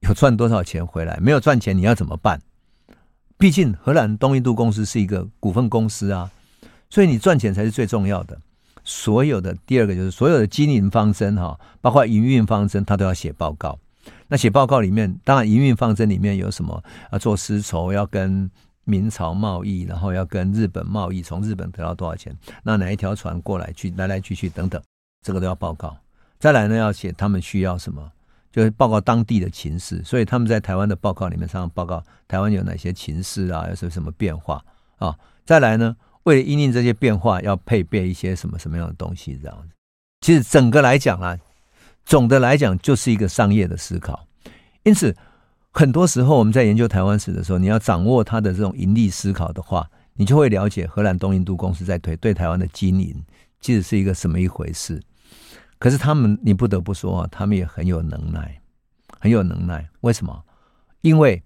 [0.00, 1.18] 有赚多少钱回来？
[1.20, 2.40] 没有赚钱，你要怎么办？
[3.36, 6.30] 毕竟荷兰东印度公司是一个股份公司啊，
[6.88, 8.38] 所以你赚钱才是最重要的。
[8.82, 13.78] 所有的第二个就是所有的经营方针哈，包括营运方针，他都要写报告。
[14.34, 17.16] 那写报告里面，当然营运方针里面有什么啊？
[17.16, 18.50] 做丝绸要跟
[18.82, 22.36] 明朝贸易，然后要跟日本贸易，从日本得到多少钱？
[22.64, 24.82] 那哪一条船过来去来来去去等等，
[25.24, 25.96] 这个都要报告。
[26.40, 28.10] 再来呢，要写他们需要什么。
[28.50, 34.60] 就是报告当地的情势，所以他们在台湾的报告里面常常报告台湾有哪些情势啊，有什么什么变化
[34.96, 35.16] 啊。
[35.44, 39.68] 再来呢，为了因应这些变化，要配备一些什么什么样的东西，这样子。
[40.22, 41.38] 其实整个来讲啊，
[42.04, 44.26] 总的来讲就是一个商业的思考。
[44.82, 45.16] 因此，
[45.70, 53.14] 很多时候我们在研究台湾史的时候，你要掌握它的这种盈利思考的话，你就会了解荷兰东印度公司在推对台湾的经营，
[53.60, 55.00] 其实是一个什么一回事。
[55.78, 58.60] 可是他们，你不得不说啊，他们也很有能耐，
[59.18, 59.88] 很有能耐。
[60.02, 60.44] 为什么？
[61.00, 61.42] 因为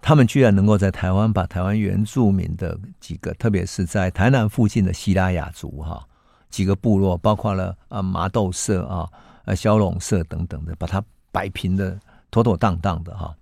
[0.00, 6.04] 他们居然能够在台湾把台湾原住民的几个，特别是在台南附近的西拉雅族哈
[6.48, 9.08] 几个部落，包括了啊麻豆社啊、
[9.48, 11.98] 呃萧龙社等等的，把它摆平的。
[12.30, 13.34] 妥妥当当的哈，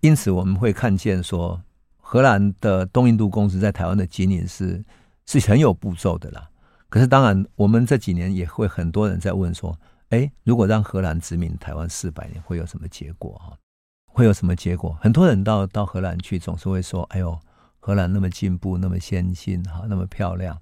[0.00, 1.60] 因此我们会看见说，
[1.98, 4.82] 荷兰的东印度公司在台湾的经营是
[5.26, 6.48] 是很有步骤的啦。
[6.88, 13.54] 可是当然，我们这几年也会很多人在问说，哎，如果让荷兰殖民台湾四百年，会有什么结果哈？
[14.06, 14.96] 会有什么结果？
[14.98, 17.38] 很多人到到荷兰去，总是会说，哎呦，
[17.78, 20.58] 荷兰那么进步，那么先进哈，那么漂亮。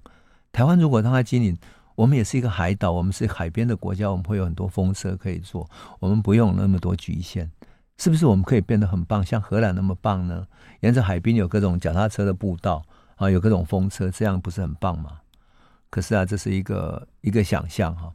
[0.51, 1.57] 台湾如果让它经营，
[1.99, 7.51] 我们也是一个海岛，我们是海边的国家，我们会有很多风车可以做，我们不用那么多局限。
[7.97, 10.47] 是不是我们可以变得很棒，像荷兰那么棒呢？
[10.79, 12.81] 沿着海滨有各种脚踏车的步道
[13.17, 15.19] 啊，有各种风车，这样不是很棒吗？
[15.89, 18.09] 可是啊，这是一个一个想象哈。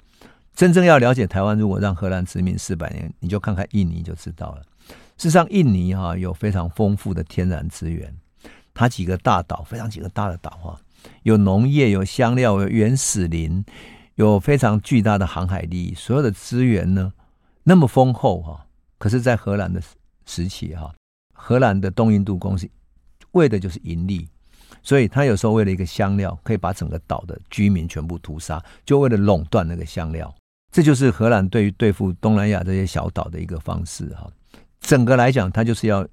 [0.54, 4.62] 真正要了解台湾，如果让荷兰殖民四百年，你就看看印尼就知道了。
[5.18, 8.16] 事实上，印尼哈有非常丰富的天然资源，
[8.72, 10.80] 它几个大岛，非常几个大的岛哈，
[11.22, 13.64] 有农业，有香料，有原始林，
[14.16, 17.12] 有非常巨大的航海利益，所有的资源呢
[17.62, 18.66] 那么丰厚哈。
[18.98, 19.82] 可是，在荷兰的
[20.24, 20.94] 时期，哈，
[21.32, 22.68] 荷兰的东印度公司
[23.32, 24.28] 为的就是盈利，
[24.82, 30.34] 所以他有时候为了一个香料，可以把整个岛的居民全部屠杀，就为了垄断那个香料。
[30.72, 34.30] 这就是荷兰对于对付东南亚这些小岛的一个方式，哈。
[34.80, 36.06] 整个来讲，他就是要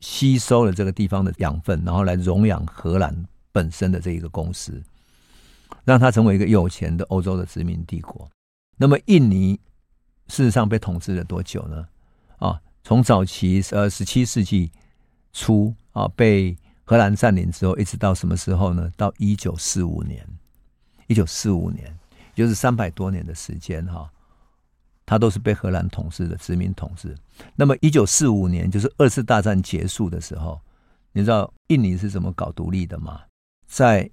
[0.00, 3.14] 吸收了这个地方的养分，然后来荣养荷兰
[3.52, 4.82] 本身的这一个公司，
[5.84, 8.28] 让它成为一个有钱的欧洲的殖民帝国。
[8.76, 9.58] 那么，印尼
[10.28, 11.88] 事实上被统治了多久呢？
[12.38, 14.70] 啊，从早期呃十七世纪
[15.32, 18.90] 初啊被荷兰占领之后，一直到什么时候呢？
[18.96, 20.24] 到一九四五年，
[21.06, 21.98] 一九四五年，
[22.34, 24.12] 就是三百多年的时间哈、啊，
[25.04, 27.16] 它都是被荷兰统治的殖民统治。
[27.56, 30.60] 那么一九四五年就是二次大战结束的时候，
[31.12, 33.22] 你知道印尼是怎么搞独立的吗？
[33.68, 34.10] 在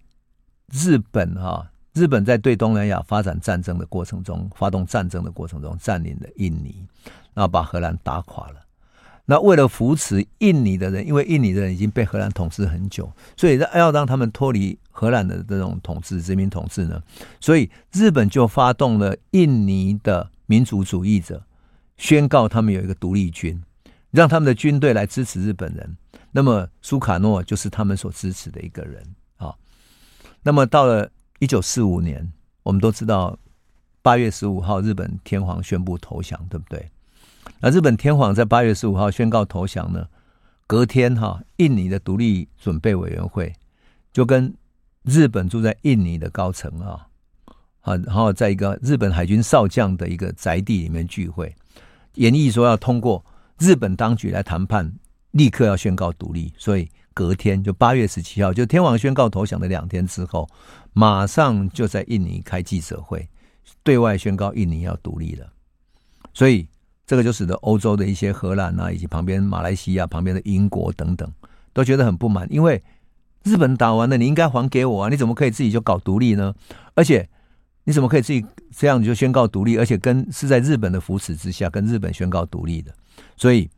[0.71, 6.85] 日本哈、啊，日本在对东南亚发展战争的过程中，发动战争的过程中占领了印尼。
[7.33, 8.61] 然后把荷兰打垮了。
[9.25, 17.03] 那为了扶持印尼的人，因为印尼的人已经被荷兰统治很久，所以要让他们脱离荷兰的这种统治、殖民统治呢，
[17.41, 21.43] 所以日本就发动了印尼的民族主义者，
[21.97, 23.61] 宣告他们有一个独立军，
[24.11, 25.97] 让他们的军队来支持日本人。
[26.31, 29.03] 那么苏卡诺就是他们所支持的一个人。
[30.45, 32.31] 那么到了一九四五年，
[32.61, 33.35] 我们都知道
[34.03, 36.87] 八月十五号日本天皇宣布投降，对不对？
[37.59, 40.07] 那日本天皇在八月十五号宣告投降呢，
[40.67, 43.51] 隔天哈，印尼的独立准备委员会
[44.13, 44.53] 就跟
[45.01, 47.07] 日本住在印尼的高层啊，
[47.81, 51.55] 啊，然后在一个日本海军少将的一个宅地里面聚会，
[52.13, 53.25] 演绎说要通过
[53.57, 54.93] 日本当局来谈判，
[55.31, 56.53] 立刻要宣告独立。
[56.55, 60.47] 所以隔天就八月十七号，就天皇宣告投降的两天之后，
[60.93, 63.27] 马上就在印尼开记者会，
[63.81, 65.51] 对外宣告印尼要独立了。
[66.31, 66.67] 所以。
[67.07, 71.31] 这个就使得欧洲的一些荷兰啊，以及旁边马来西亚旁边的英国等等，
[71.71, 72.83] 都觉得很不满，因为
[73.43, 75.09] 日本打完了，你应该还给我啊！
[75.09, 76.51] 你怎么可以自己就搞独立呢？
[76.95, 77.29] 而且
[77.83, 78.43] 你怎么可以自己
[78.75, 79.77] 这样就宣告独立？
[79.77, 82.91] 而且跟是在日本的扶持之下，跟日本宣告独立的。
[83.37, 83.69] 所以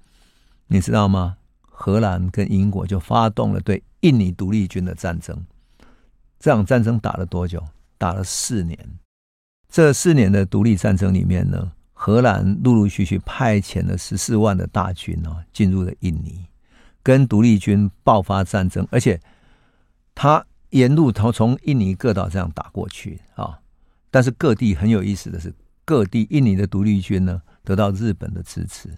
[0.67, 1.35] 你知道吗？
[1.79, 5.45] 荷兰跟英国就发动了对印尼独立军的战争。
[6.39, 7.63] 这场战争打了多久？
[7.99, 8.77] 打了四年。
[9.69, 16.47] 这四年的独立战争里面呢，荷兰陆陆续续派遣了十四万的大军哦，进入了印尼，
[17.03, 19.19] 跟独立军爆发战争，而且
[20.15, 23.59] 他沿路从从印尼各岛这样打过去啊。
[24.09, 25.53] 但是各地很有意思的是，
[25.85, 28.89] 各地印尼的独立军呢得到日本的支持，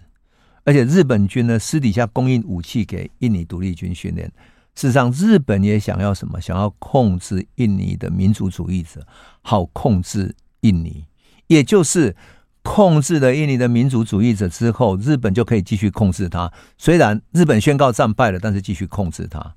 [0.64, 4.30] 而且日本军呢私底下供应武器给印尼独立军训练。
[4.74, 6.40] 事实上，日本也想要什么？
[6.40, 9.06] 想要控制印尼的民族主义者，
[9.42, 11.04] 好控制印尼，
[11.46, 12.16] 也就是。
[12.62, 16.52] 控制了印尼的民族主义者之后，日本就可以继续控制它。
[16.76, 19.54] 虽然日本宣告战败了，但是继续控制它。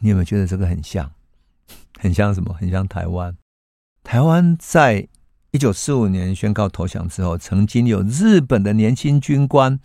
[0.00, 1.10] 你有没有觉得这个很像？
[1.98, 2.52] 很像什么？
[2.52, 3.34] 很像台湾。
[4.04, 5.08] 台湾在
[5.56, 9.80] 一九四五年宣告投降之后，曾经有日本的年轻军官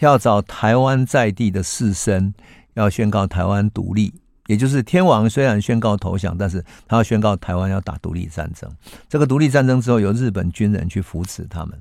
[0.00, 2.34] 要找台湾在地的士绅，
[2.74, 4.12] 要宣告台湾独立。
[4.48, 8.70] 也就是天皇虽然宣告投降，但是他要宣告台湾要打独立战争。
[9.08, 11.80] 这个独立战争之后，由日本军人去扶持他们。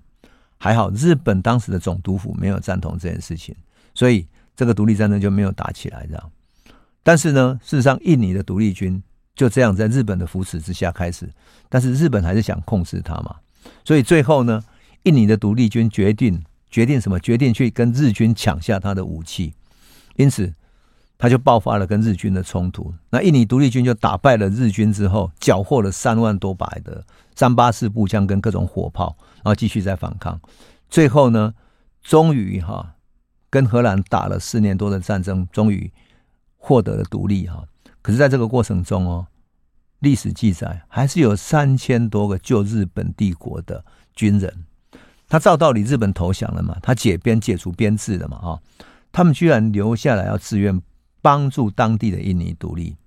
[0.58, 3.54] 还好，日本当时的总督府没有赞同这件事情，
[3.94, 4.26] 所以
[4.56, 6.32] 这个独立战争就没有打起来，这样。
[7.04, 9.04] 但是呢，事实上，印尼的独立军
[9.36, 11.30] 就这样在日本的扶持之下开始，
[11.70, 13.36] 但是日本还是想控制它嘛，
[13.84, 14.64] 所以最后呢，
[15.04, 17.20] 印尼的独立军决定决定什么？
[17.20, 19.54] 决定去跟日军抢下他的武器，
[20.16, 20.54] 因此。
[21.16, 30.38] 他就爆发了跟日军的冲突，那印尼独立军就打败了日军之后，缴获了三万多把的三八式步枪跟各种火炮，然后继续在反抗。
[30.90, 31.54] 最后呢，
[32.02, 32.96] 终于哈
[33.50, 35.90] 跟荷兰打了四年多的战争，终于
[36.58, 37.64] 获得了独立哈。
[38.04, 39.26] 可是，在这个过程中哦，
[40.00, 44.66] 历史记载还是有三千多个旧日本帝国的军人，
[45.28, 48.62] 他照道理日本投降了嘛，他解编解除编制了嘛哈，
[49.12, 50.80] 他们居然留下来要自愿。
[51.24, 52.98] 帮助当地的印尼独立，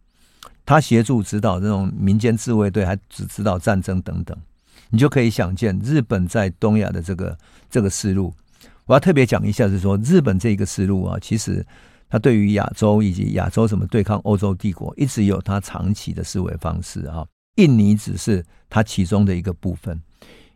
[0.64, 4.35] 他协助指导这种民间自卫队，还指指导战争等等，
[4.88, 7.37] 你就可以想见日本在东亚的这个
[7.68, 8.32] 这个思路。
[8.87, 11.62] 我要特别讲一下，是说日本这个思路啊，其实
[12.08, 17.26] 他对于亚洲以及亚洲怎么对抗欧洲帝国，一直有他长期的思维方式啊。
[17.56, 20.00] 印尼只是他其中的一个部分，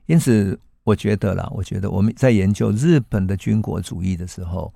[0.06, 4.72] 因此我觉得啦，我觉得我们在研究日本的军国主义的时候。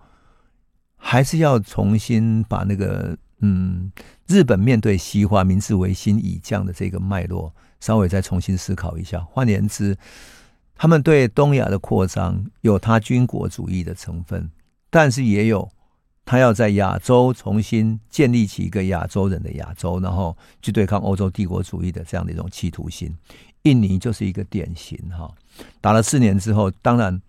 [1.07, 3.93] 还是要重新把那个嗯，
[4.27, 9.21] 日本面对西化、明治维新以降的这个脉络，稍微再重新思考一下。
[9.21, 9.95] 换言之，
[10.75, 14.51] 他们对东亚的扩张有他军国主义的成分，
[14.89, 15.71] 但是也有
[16.25, 23.15] 他要在亚洲重新建立起一个亚洲人的亚洲，然后去对抗欧洲帝国主义的这样的一种企图心。
[23.63, 25.31] 印尼就是一个典型哈，
[25.81, 27.21] 打了四年之后，当然。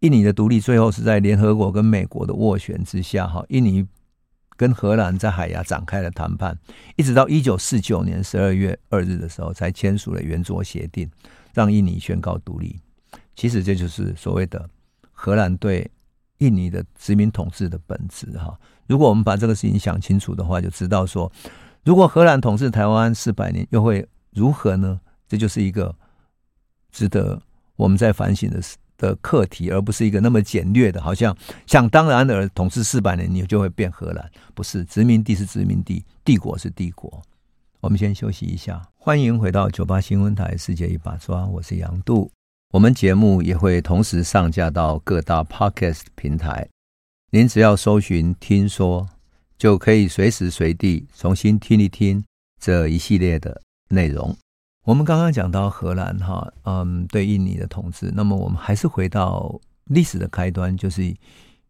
[0.00, 3.86] 印尼的独立最后是在联合国跟美国的斡旋之下，哈，印尼
[4.56, 6.58] 跟荷兰在海牙展开了谈判，
[6.96, 11.08] 一直到一九四九年十二月二日的时候才签署了圆桌协定，
[11.54, 12.80] 让印尼宣告独立。
[13.36, 14.68] 其实这就是所谓的
[15.12, 15.88] 荷兰对
[16.42, 18.58] 印尼的殖民统治的本质，哈。
[18.86, 21.30] 如果我们把这个事情想清楚的话，就知道说，
[21.84, 25.00] 如果荷兰统治台湾四百年，又会如何呢？
[25.28, 25.94] 这就是一个
[26.90, 27.40] 值得
[27.76, 28.60] 我们在反省的。
[28.98, 34.30] 的课题，而不是一个那么简略的，好像想当然的统治四百年，你就会变荷兰。
[34.54, 37.20] 不是，殖民地是殖民地，帝国是帝国。
[37.80, 42.30] 我们先休息一下，欢迎回到九八新闻台《世界一把抓》，我是杨度。
[42.72, 46.66] 我们节目也会同时上架到各大 Podcast 平台，
[47.30, 49.06] 您只要搜寻“听说”，
[49.58, 52.24] 就可以随时随地重新听一听
[52.58, 54.34] 这一系列的内容。
[54.86, 58.10] 我们刚刚讲到荷兰哈，嗯，对印尼的统治。
[58.14, 61.04] 那么我们还是回到历史的开端，就是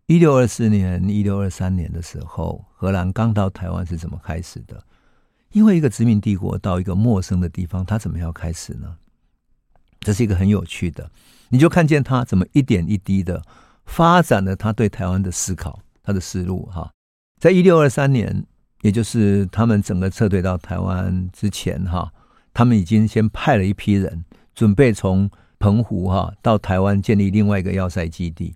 [0.07, 4.81] 一六二四年、一六二三年的时候，荷兰刚到台湾是怎么开始的？
[5.51, 8.97] 因为一个殖民帝国到一个陌生的地方，他怎么要开始呢？
[10.03, 11.11] 这是一个很有趣的，
[11.49, 13.43] 你就看见他怎么一点一滴的
[13.87, 16.91] 发展了他对台湾的思考，他的思路哈。
[17.41, 18.45] 在一六二三年，
[18.83, 22.13] 也就是他们整个撤退到台湾之前哈。
[22.55, 28.55] 他们已经先派了一批人，准备从澎湖哈到台湾建立另外一个要塞基地。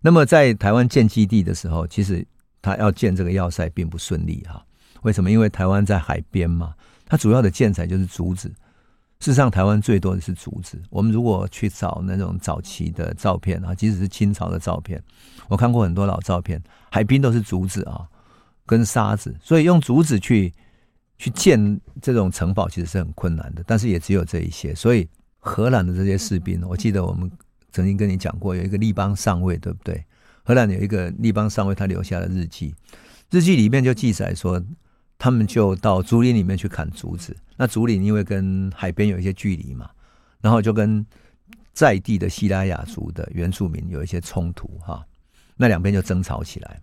[0.00, 2.26] 那么在台湾建基地的时候，其实
[2.60, 4.64] 他要建这个要塞并不顺利哈。
[5.02, 5.30] 为什么？
[5.30, 6.74] 因为台湾在海边嘛，
[7.06, 8.52] 它主要的建材就是竹子。
[9.20, 10.80] 事实上，台湾最多的是竹子。
[10.90, 15.02] 我们如果去找那种早期的照片啊，即使是清朝的照片，
[15.48, 18.06] 我看过很多老照片，海滨都是竹子啊，
[18.64, 20.52] 跟沙子，所以用竹子去。
[21.20, 24.72] 去建这种城堡其实是很困难的，但是也只有这一些。
[24.72, 25.04] 所以
[25.40, 27.28] 荷兰的这些士兵，我记得我们
[27.72, 30.00] 曾经跟你讲过，有一个立邦上尉，对不对？
[30.44, 32.72] 荷兰有一个立邦上尉，他留下了日记，
[33.32, 34.62] 日记里面就记载说，
[35.18, 37.36] 他们就到竹林里面去砍竹子。
[37.56, 39.90] 那竹林因为跟海边有一些距离嘛，
[40.40, 41.04] 然后就跟
[41.74, 45.04] 在地的西拉雅族的原住民有一些冲突哈，
[45.56, 46.80] 那两边就争吵起来。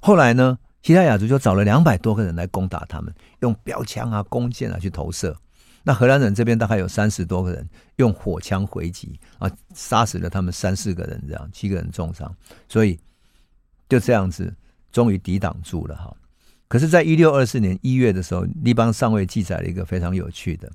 [0.00, 0.58] 后来呢？
[0.82, 5.32] 西拉雅族就找了两百多个人来攻打他们，用标枪啊、弓箭啊去投射。
[5.84, 12.34] 那荷兰人这边大概有三十多个人用火枪回击啊，杀死了他们三四个人，这样七个人重伤。
[12.68, 12.98] 所以
[13.88, 14.52] 就这样子，
[14.90, 16.12] 终于抵挡住了哈。
[16.72, 20.72] 可是，在一六二四年一月的时候，立邦上尉记载了一个非常有趣的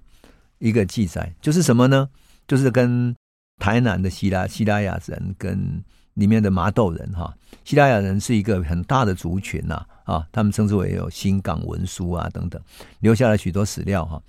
[0.59, 2.07] 一个记载，就是什么呢？
[2.47, 3.15] 就是跟
[3.57, 5.83] 台南的希拉希拉雅人跟。
[6.17, 7.31] 里面的麻豆人哈，
[7.63, 12.59] 希拉雅人是一个很大的族群呐啊，他们称之为有新港文书啊等等，
[13.01, 14.19] 留下了许多史料哈。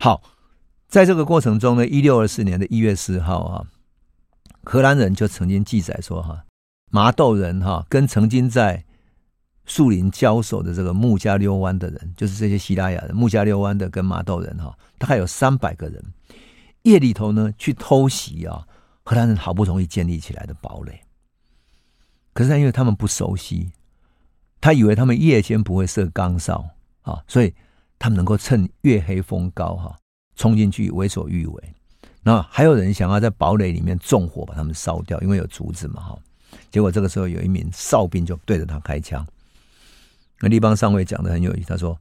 [0.00, 0.20] 好，
[0.88, 3.64] 在这个过程中呢，一六二四年的一月四号啊，
[4.64, 6.42] 荷兰人就曾经记载说哈，
[6.90, 8.84] 麻豆人哈跟曾经在
[9.66, 16.02] 树林交手的这个穆加溜湾的人，就是这些西拉雅人，穆加溜湾的跟麻豆人哈，大概有三百个人，
[16.82, 18.66] 夜里头呢去偷袭啊。
[19.02, 21.00] 荷兰人好不容易建立起来的堡垒。
[22.32, 23.72] 可是，因为他们不熟悉，
[24.60, 26.64] 他以为他们夜间不会设岗哨
[27.02, 27.52] 啊，所以
[27.98, 29.96] 他们能够趁月黑风高哈，
[30.36, 31.74] 冲进去为所欲为。
[32.22, 36.18] 那还有人想要在堡垒里面纵火把他们烧掉，因为有竹子嘛哈。
[36.70, 39.26] 结果这个时候有一名哨兵就对着他开枪。
[40.40, 41.98] 那立邦上尉讲的很有意思，他说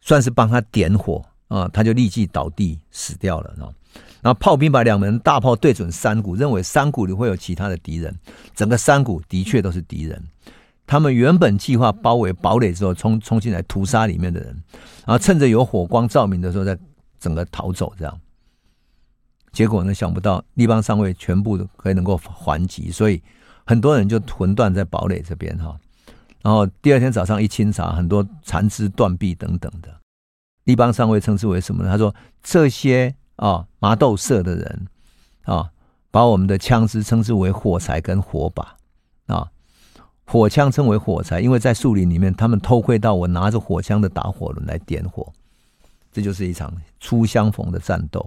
[0.00, 3.54] 算是帮他点火啊，他就立即倒地死掉了。
[4.22, 8.12] 然后炮兵把两门大炮对准山谷，认为山谷里会有其他的敌人。
[8.54, 10.20] 整个山谷的确都是敌人。
[10.86, 14.48] 他们原本计划包围堡垒之后，冲冲进来屠杀里面的人，
[15.04, 16.78] 然后趁着有火光照明的时候，再
[17.18, 17.92] 整个逃走。
[17.98, 18.20] 这样，
[19.52, 23.22] 结果呢，想不到立邦上尉全部都可以能够还击，所以
[23.64, 25.78] 很多人就魂断在堡垒这边哈。
[26.46, 29.88] 然后第二天早上一清查，很多残肢断臂等等的。
[30.62, 31.90] 立邦上尉称之为什么呢？
[31.90, 33.16] 他说这些。
[33.36, 34.86] 啊，麻豆社的人
[35.42, 35.68] 啊，
[36.10, 38.74] 把我们的枪支称之为火柴跟火把
[39.26, 39.50] 啊，
[40.24, 45.30] 火枪称为火柴，因为在树林里面，他们偷窥到我拿着火枪的打火轮来点火，
[46.10, 48.26] 这就是一场初相逢的战斗。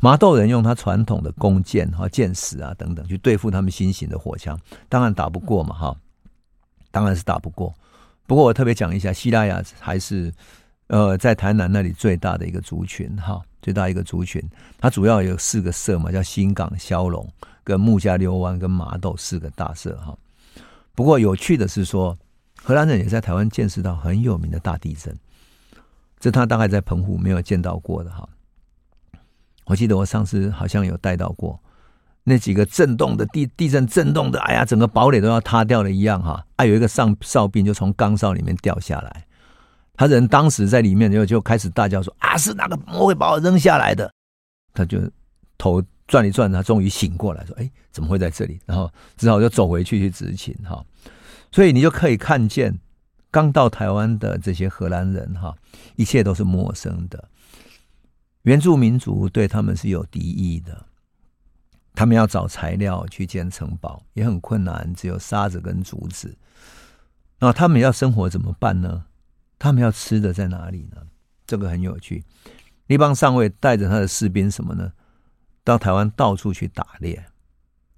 [0.00, 5.96] 麻豆人用他传统的弓箭、哈箭矢啊等等去对付他们新型的火枪，当然打不过嘛，哈，
[6.96, 7.74] 当然是打不过。
[8.26, 10.32] 不过我特别讲一下，西拉雅还是
[10.86, 13.42] 呃在台南那里最大的一个族群，哈。
[13.60, 14.40] 最大一个族群，
[14.78, 17.28] 它主要有四个社嘛，叫新港、萧龙、
[17.64, 20.16] 跟木家溜湾、跟麻豆四个大社哈。
[20.94, 22.16] 不过有趣的是说，
[22.62, 25.14] 荷兰人也在台湾见识到很有名的大地震，
[26.20, 28.26] 这他大概在澎湖没有见到过的哈。
[29.64, 31.60] 我记得我上次好像有带到过
[32.28, 36.44] 那几个震动的地地震震动的，哎呀，整个堡垒都要塌掉了一样哈。
[36.58, 39.24] 还有一个上哨兵就从岗哨里面掉下来。
[39.94, 44.12] 他人当时在里面就就开始大叫说：“啊，是哪个魔鬼把我扔下来的？”
[44.74, 44.98] 他就
[45.56, 50.84] 头转一转，他终于醒过来，说：“哎，怎么会在这里？”然后只好就走回去去执勤哈。
[51.52, 52.76] 所以你就可以看见，
[53.30, 55.54] 刚到台湾的这些荷兰人哈，
[55.94, 57.28] 一切都是陌生的。
[58.42, 60.84] 原住民族对他们是有敌意的，
[61.96, 66.36] 他们要找材料去建城堡也很困难，只有沙子跟竹子。
[67.38, 69.06] 那他们要生活怎么办呢？
[69.58, 70.98] 他们要吃的在哪里呢？
[71.46, 72.22] 这个很有趣。
[72.86, 74.92] 立邦上尉带着他的士兵什么呢？
[75.64, 77.24] 到台湾到处去打猎，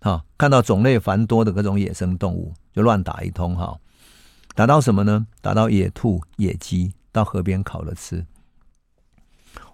[0.01, 3.79] 哈，看到种类繁多的各种野生动物，就乱打一通，哈。
[4.55, 5.27] 打到什么呢？
[5.41, 8.25] 打到野兔、野鸡，到河边烤了吃。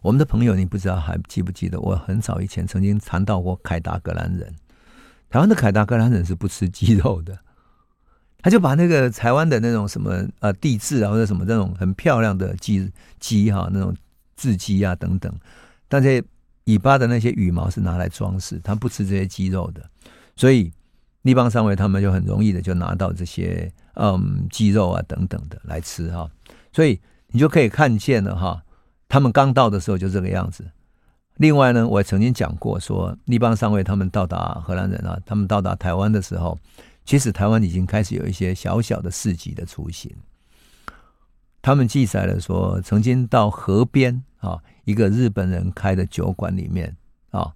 [0.05, 1.80] 我们的朋友，你不知道还记不记得？
[1.80, 4.55] 我很早以前曾经谈到过凯达格兰人。
[5.30, 7.38] 台湾的凯达格兰人是不吃鸡肉的。
[8.42, 13.96] 他就把那个台湾的那种什么呃地质啊或者什么那种很漂亮的鸡鸡哈那种
[14.38, 15.34] 雉鸡啊等等，
[15.88, 16.22] 但这
[16.64, 19.82] 尾巴的那些羽毛是拿来装饰，他不吃这些鸡肉的，
[20.36, 20.70] 所以
[21.22, 26.30] 立邦上尉他们就很容易的就拿到这些嗯鸡肉啊等等的来吃哈，
[26.74, 28.62] 所以你就可以看见了哈，
[29.15, 30.69] 他们刚到的时候就这个样子。
[31.37, 36.59] 另外呢，我也曾经讲过说，立邦上尉他们到达荷兰人啊，他们到达台湾的时候。
[37.05, 40.12] 其实台湾已经开始有一些小小的市集的雏形。
[41.62, 46.93] 他们记载了说，曾经到河边啊，一个日本人开的酒馆里面
[47.31, 47.55] 啊，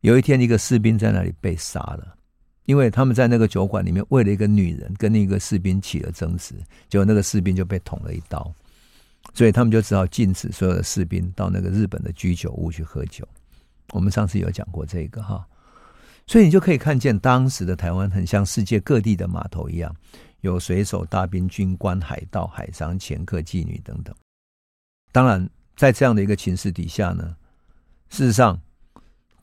[0.00, 2.16] 有一天一个士兵在那里被杀了，
[2.64, 6.56] 因为他们在那个酒馆里面为了一个女人跟那个士兵起了争执，
[6.88, 8.52] 结果那个士兵就被捅了一刀，
[9.36, 13.28] 所以他们就只好禁止所有的士兵到那个日本的居酒屋去喝酒。
[13.92, 15.46] 我们上次有讲过这个哈。
[16.26, 19.94] 所以你就可以看见当时的台湾很像世界各地的码头一样，
[20.40, 24.14] 有水手、大兵、军官、海盗、海商、掮客、妓女等等。
[25.12, 27.36] 当然，在这样的一个情势底下呢，
[28.08, 28.58] 事实上，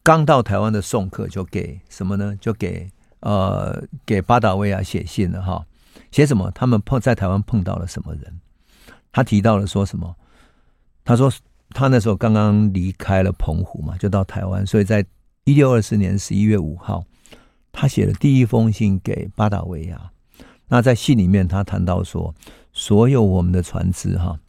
[0.02, 2.36] 刚到台湾的送客就给什么呢？
[2.42, 5.66] 就给呃给巴达维亚写信了哈。
[6.12, 6.52] 写什么？
[6.52, 8.40] 他们碰在台湾碰到了什么人？
[9.14, 10.14] 他提到了说什么？
[11.06, 11.32] 他说
[11.70, 15.06] 他那时候刚刚离开了澎湖嘛，就到台湾，所以在。
[15.46, 17.04] 一六二四年十一月五号，
[17.74, 20.10] 他写了第一封信给巴达维亚。
[20.70, 22.34] 那在信里面，他谈到说，
[22.72, 24.40] 所有我们的船只哈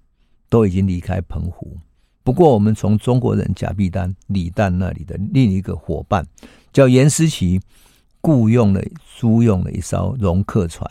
[0.48, 1.76] 都已经离开澎湖。
[2.22, 6.24] 不过，我们从中国人贾碧丹、李旦那里的另一个伙伴
[6.72, 7.60] 叫严思齐，
[8.20, 8.80] 雇佣了
[9.18, 10.88] 租用了一艘容客船，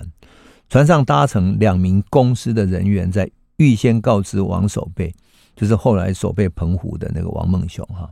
[0.68, 5.14] 船上搭乘两名公司的人员，在预先告知王守备，
[5.56, 8.10] 就是后来守备澎湖的那个王孟雄哈。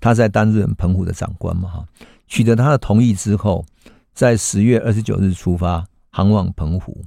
[0.00, 1.84] 他在担任澎湖的长官嘛，哈，
[2.26, 3.64] 取得他的同意之后，
[4.14, 7.04] 在十月二十九日出发，航往澎湖，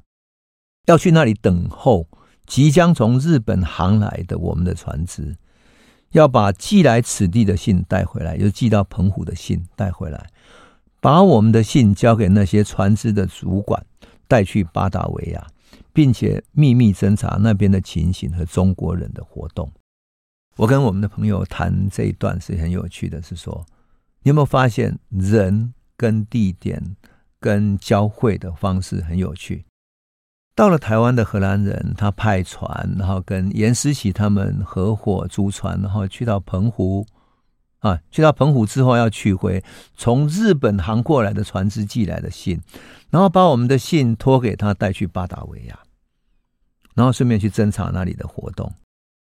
[0.88, 2.08] 要去那里等候
[2.46, 5.38] 即将从日本航来的我们的船只。
[6.12, 10.30] 要把寄来此地的信带回来，就寄到澎湖的信带回来，
[11.00, 13.86] 把我们的信交给那些船只的主管
[14.28, 15.48] 带去巴达维亚，
[15.94, 19.72] 并且秘密侦查那边的情形和中国人的活动。
[20.58, 23.66] 我跟我们的朋友谈这一段是很有趣的，是说
[24.24, 26.96] 你有没有发现人跟地点
[27.40, 29.66] 跟交汇的方式很有趣？
[30.54, 37.08] 到了台湾的荷兰人，他派船，然后跟严思齐他们合伙租船，然后去到澎湖
[37.80, 39.64] 啊，去到澎湖之后要取回
[39.96, 42.60] 从日本航过来的船只寄来的信，
[43.10, 45.80] 然后把我们的信托给他带去巴达维亚，
[46.96, 48.72] 然后顺便去侦查那里的活动，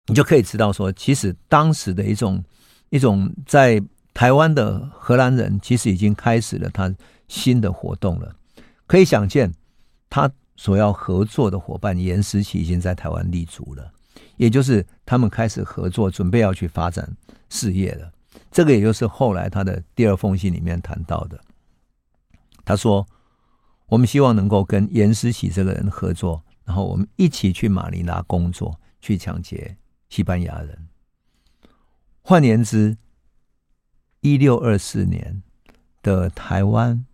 [0.07, 2.43] 你就可以知道说，其实当时的一种
[2.91, 3.83] 一种在
[4.15, 6.95] 台湾的荷兰人，其实已经开始了他
[7.29, 8.35] 新的活动了，
[8.87, 9.53] 可以想见
[10.09, 10.31] 他。
[10.55, 13.91] 所要合作的伙伴严思齐已经在台湾立足了，
[14.37, 17.11] 也就是他们开始合作，准备要去发展
[17.49, 18.13] 事业了。
[18.51, 21.41] 这个也就是后来他的第二封信里面谈到的。
[22.65, 23.05] 他说
[23.89, 26.41] ：“我们希望能够跟严思齐这个人合作，
[26.73, 29.77] 然后我们一起去马尼拉工作，去抢劫
[30.09, 30.89] 西班牙人。
[32.23, 32.97] 换言之，
[34.23, 35.43] 一六二四年
[36.01, 37.05] 的台湾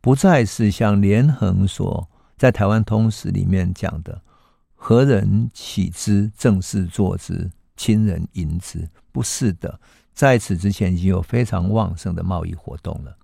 [0.00, 4.20] 不再是像连横说。”在台湾通史里面讲的
[4.74, 9.78] “何人起之，正是坐之，亲人迎之”，不是的，
[10.14, 13.16] 在此之前已经有非常旺盛的贸易活动了。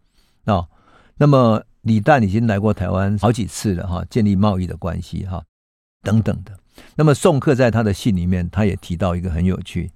[0.45, 0.69] 哦，
[1.17, 5.45] 那么李旦已经来过台湾好几次了哈，建立贸易的关系哈，
[6.03, 6.53] 等等的。
[6.95, 9.91] 那么宋克在他的信里面，他也提到一个很有趣，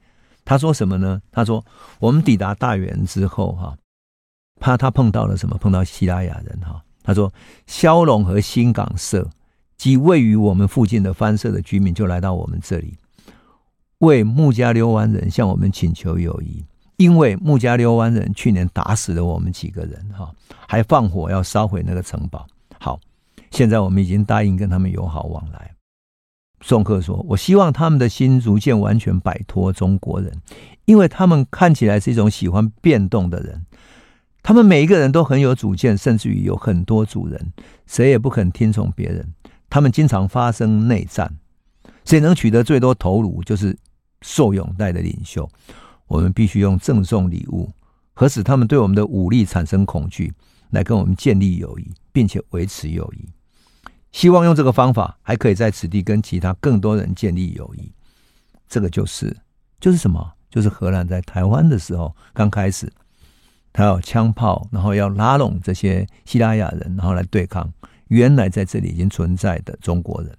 [0.44, 1.20] 他说什么呢？
[1.30, 1.64] 他说
[1.98, 3.76] 我们抵达大原之后哈，
[4.60, 5.56] 怕他碰到了什么？
[5.58, 6.82] 碰到西拉雅人哈。
[7.02, 7.32] 他说
[7.68, 9.30] ：“萧龙和新港社
[9.76, 12.98] 及位于我们附近的番社的居民就来到我们这里，
[13.98, 16.64] 为穆加溜湾人向我们请求友谊，
[16.96, 20.34] 因为穆加溜湾人去年打死了我们几个人，哈，
[20.66, 22.44] 还放火要烧毁那个城堡。
[22.80, 22.98] 好，
[23.52, 25.70] 现在我们已经答应跟他们友好往来。”
[26.66, 30.32] 宋克说：“我希望他们的心逐渐完全摆脱中国人，
[30.84, 33.64] 因为他们看起来是一种喜欢变动的人。”
[34.42, 37.52] 他们每一个人都很有主见，甚至于有很多主人，
[37.86, 39.32] 谁也不肯听从别人。
[39.70, 41.36] 他们经常发生内战，
[42.04, 43.78] 谁能取得最多头颅，就是
[44.22, 45.48] 受拥戴的领袖。
[46.08, 47.70] 我们必须用赠送礼物
[48.12, 50.32] 和使他们对我们的武力产生恐惧，
[50.70, 53.35] 来跟我们建立友谊，并且维持友谊。
[54.16, 57.92] 希望用这个方法，还可以在此地跟其他更多人建立友谊。
[58.66, 59.36] 这个就是，
[59.78, 60.32] 就是什么？
[60.48, 62.90] 就是荷兰在台湾的时候刚开始。
[63.74, 67.70] 他要枪炮，然后要拉拢这些西拉雅人，然后来对抗
[68.08, 70.34] 原来在这里已经存在的中国人。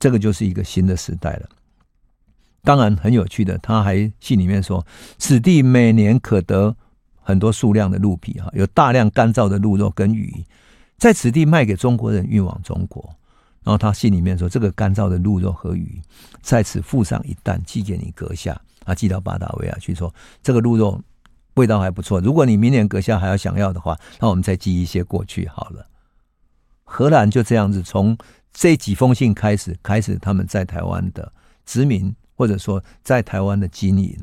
[0.00, 1.46] 这个就是一个新的时代了。
[2.62, 4.86] 当然很有趣的，他还信里面说，
[5.18, 6.74] 此地每年可得
[7.20, 10.42] 很多数量的鹿皮，哈，有大量干燥的鹿肉跟鱼，
[10.98, 13.02] 在此地卖给中国人运往中国。
[13.64, 16.00] 然后他信里面说，这个干燥的鹿肉和鱼
[16.42, 21.00] 在此附上一担，寄给你阁下，啊，寄到巴达维亚去说这个鹿肉。
[21.54, 22.20] 味道还不错。
[22.20, 25.84] 如果你明年阁下还要想要的话，那我们再寄一些过去好了。
[26.84, 28.16] 荷兰就这样子，从
[28.52, 31.32] 这几封信开始，开始他们在台湾的
[31.66, 34.16] 殖民，或者说在台湾的经营。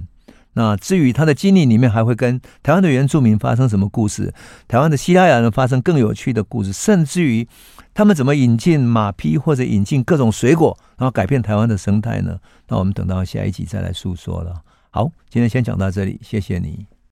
[0.55, 4.33] 那至于他的经历里面，还会跟台湾的原住民发生什么故事？
[4.67, 7.47] 台湾的西班牙人发生更有趣的故事，甚至于
[7.93, 12.39] 他们怎么引进马匹或者引进各种水果，然后改变台湾的生态呢？
[12.67, 14.61] 那我们等到下一集再来诉说了。
[14.89, 16.94] 好，今天先讲到这里，谢谢你。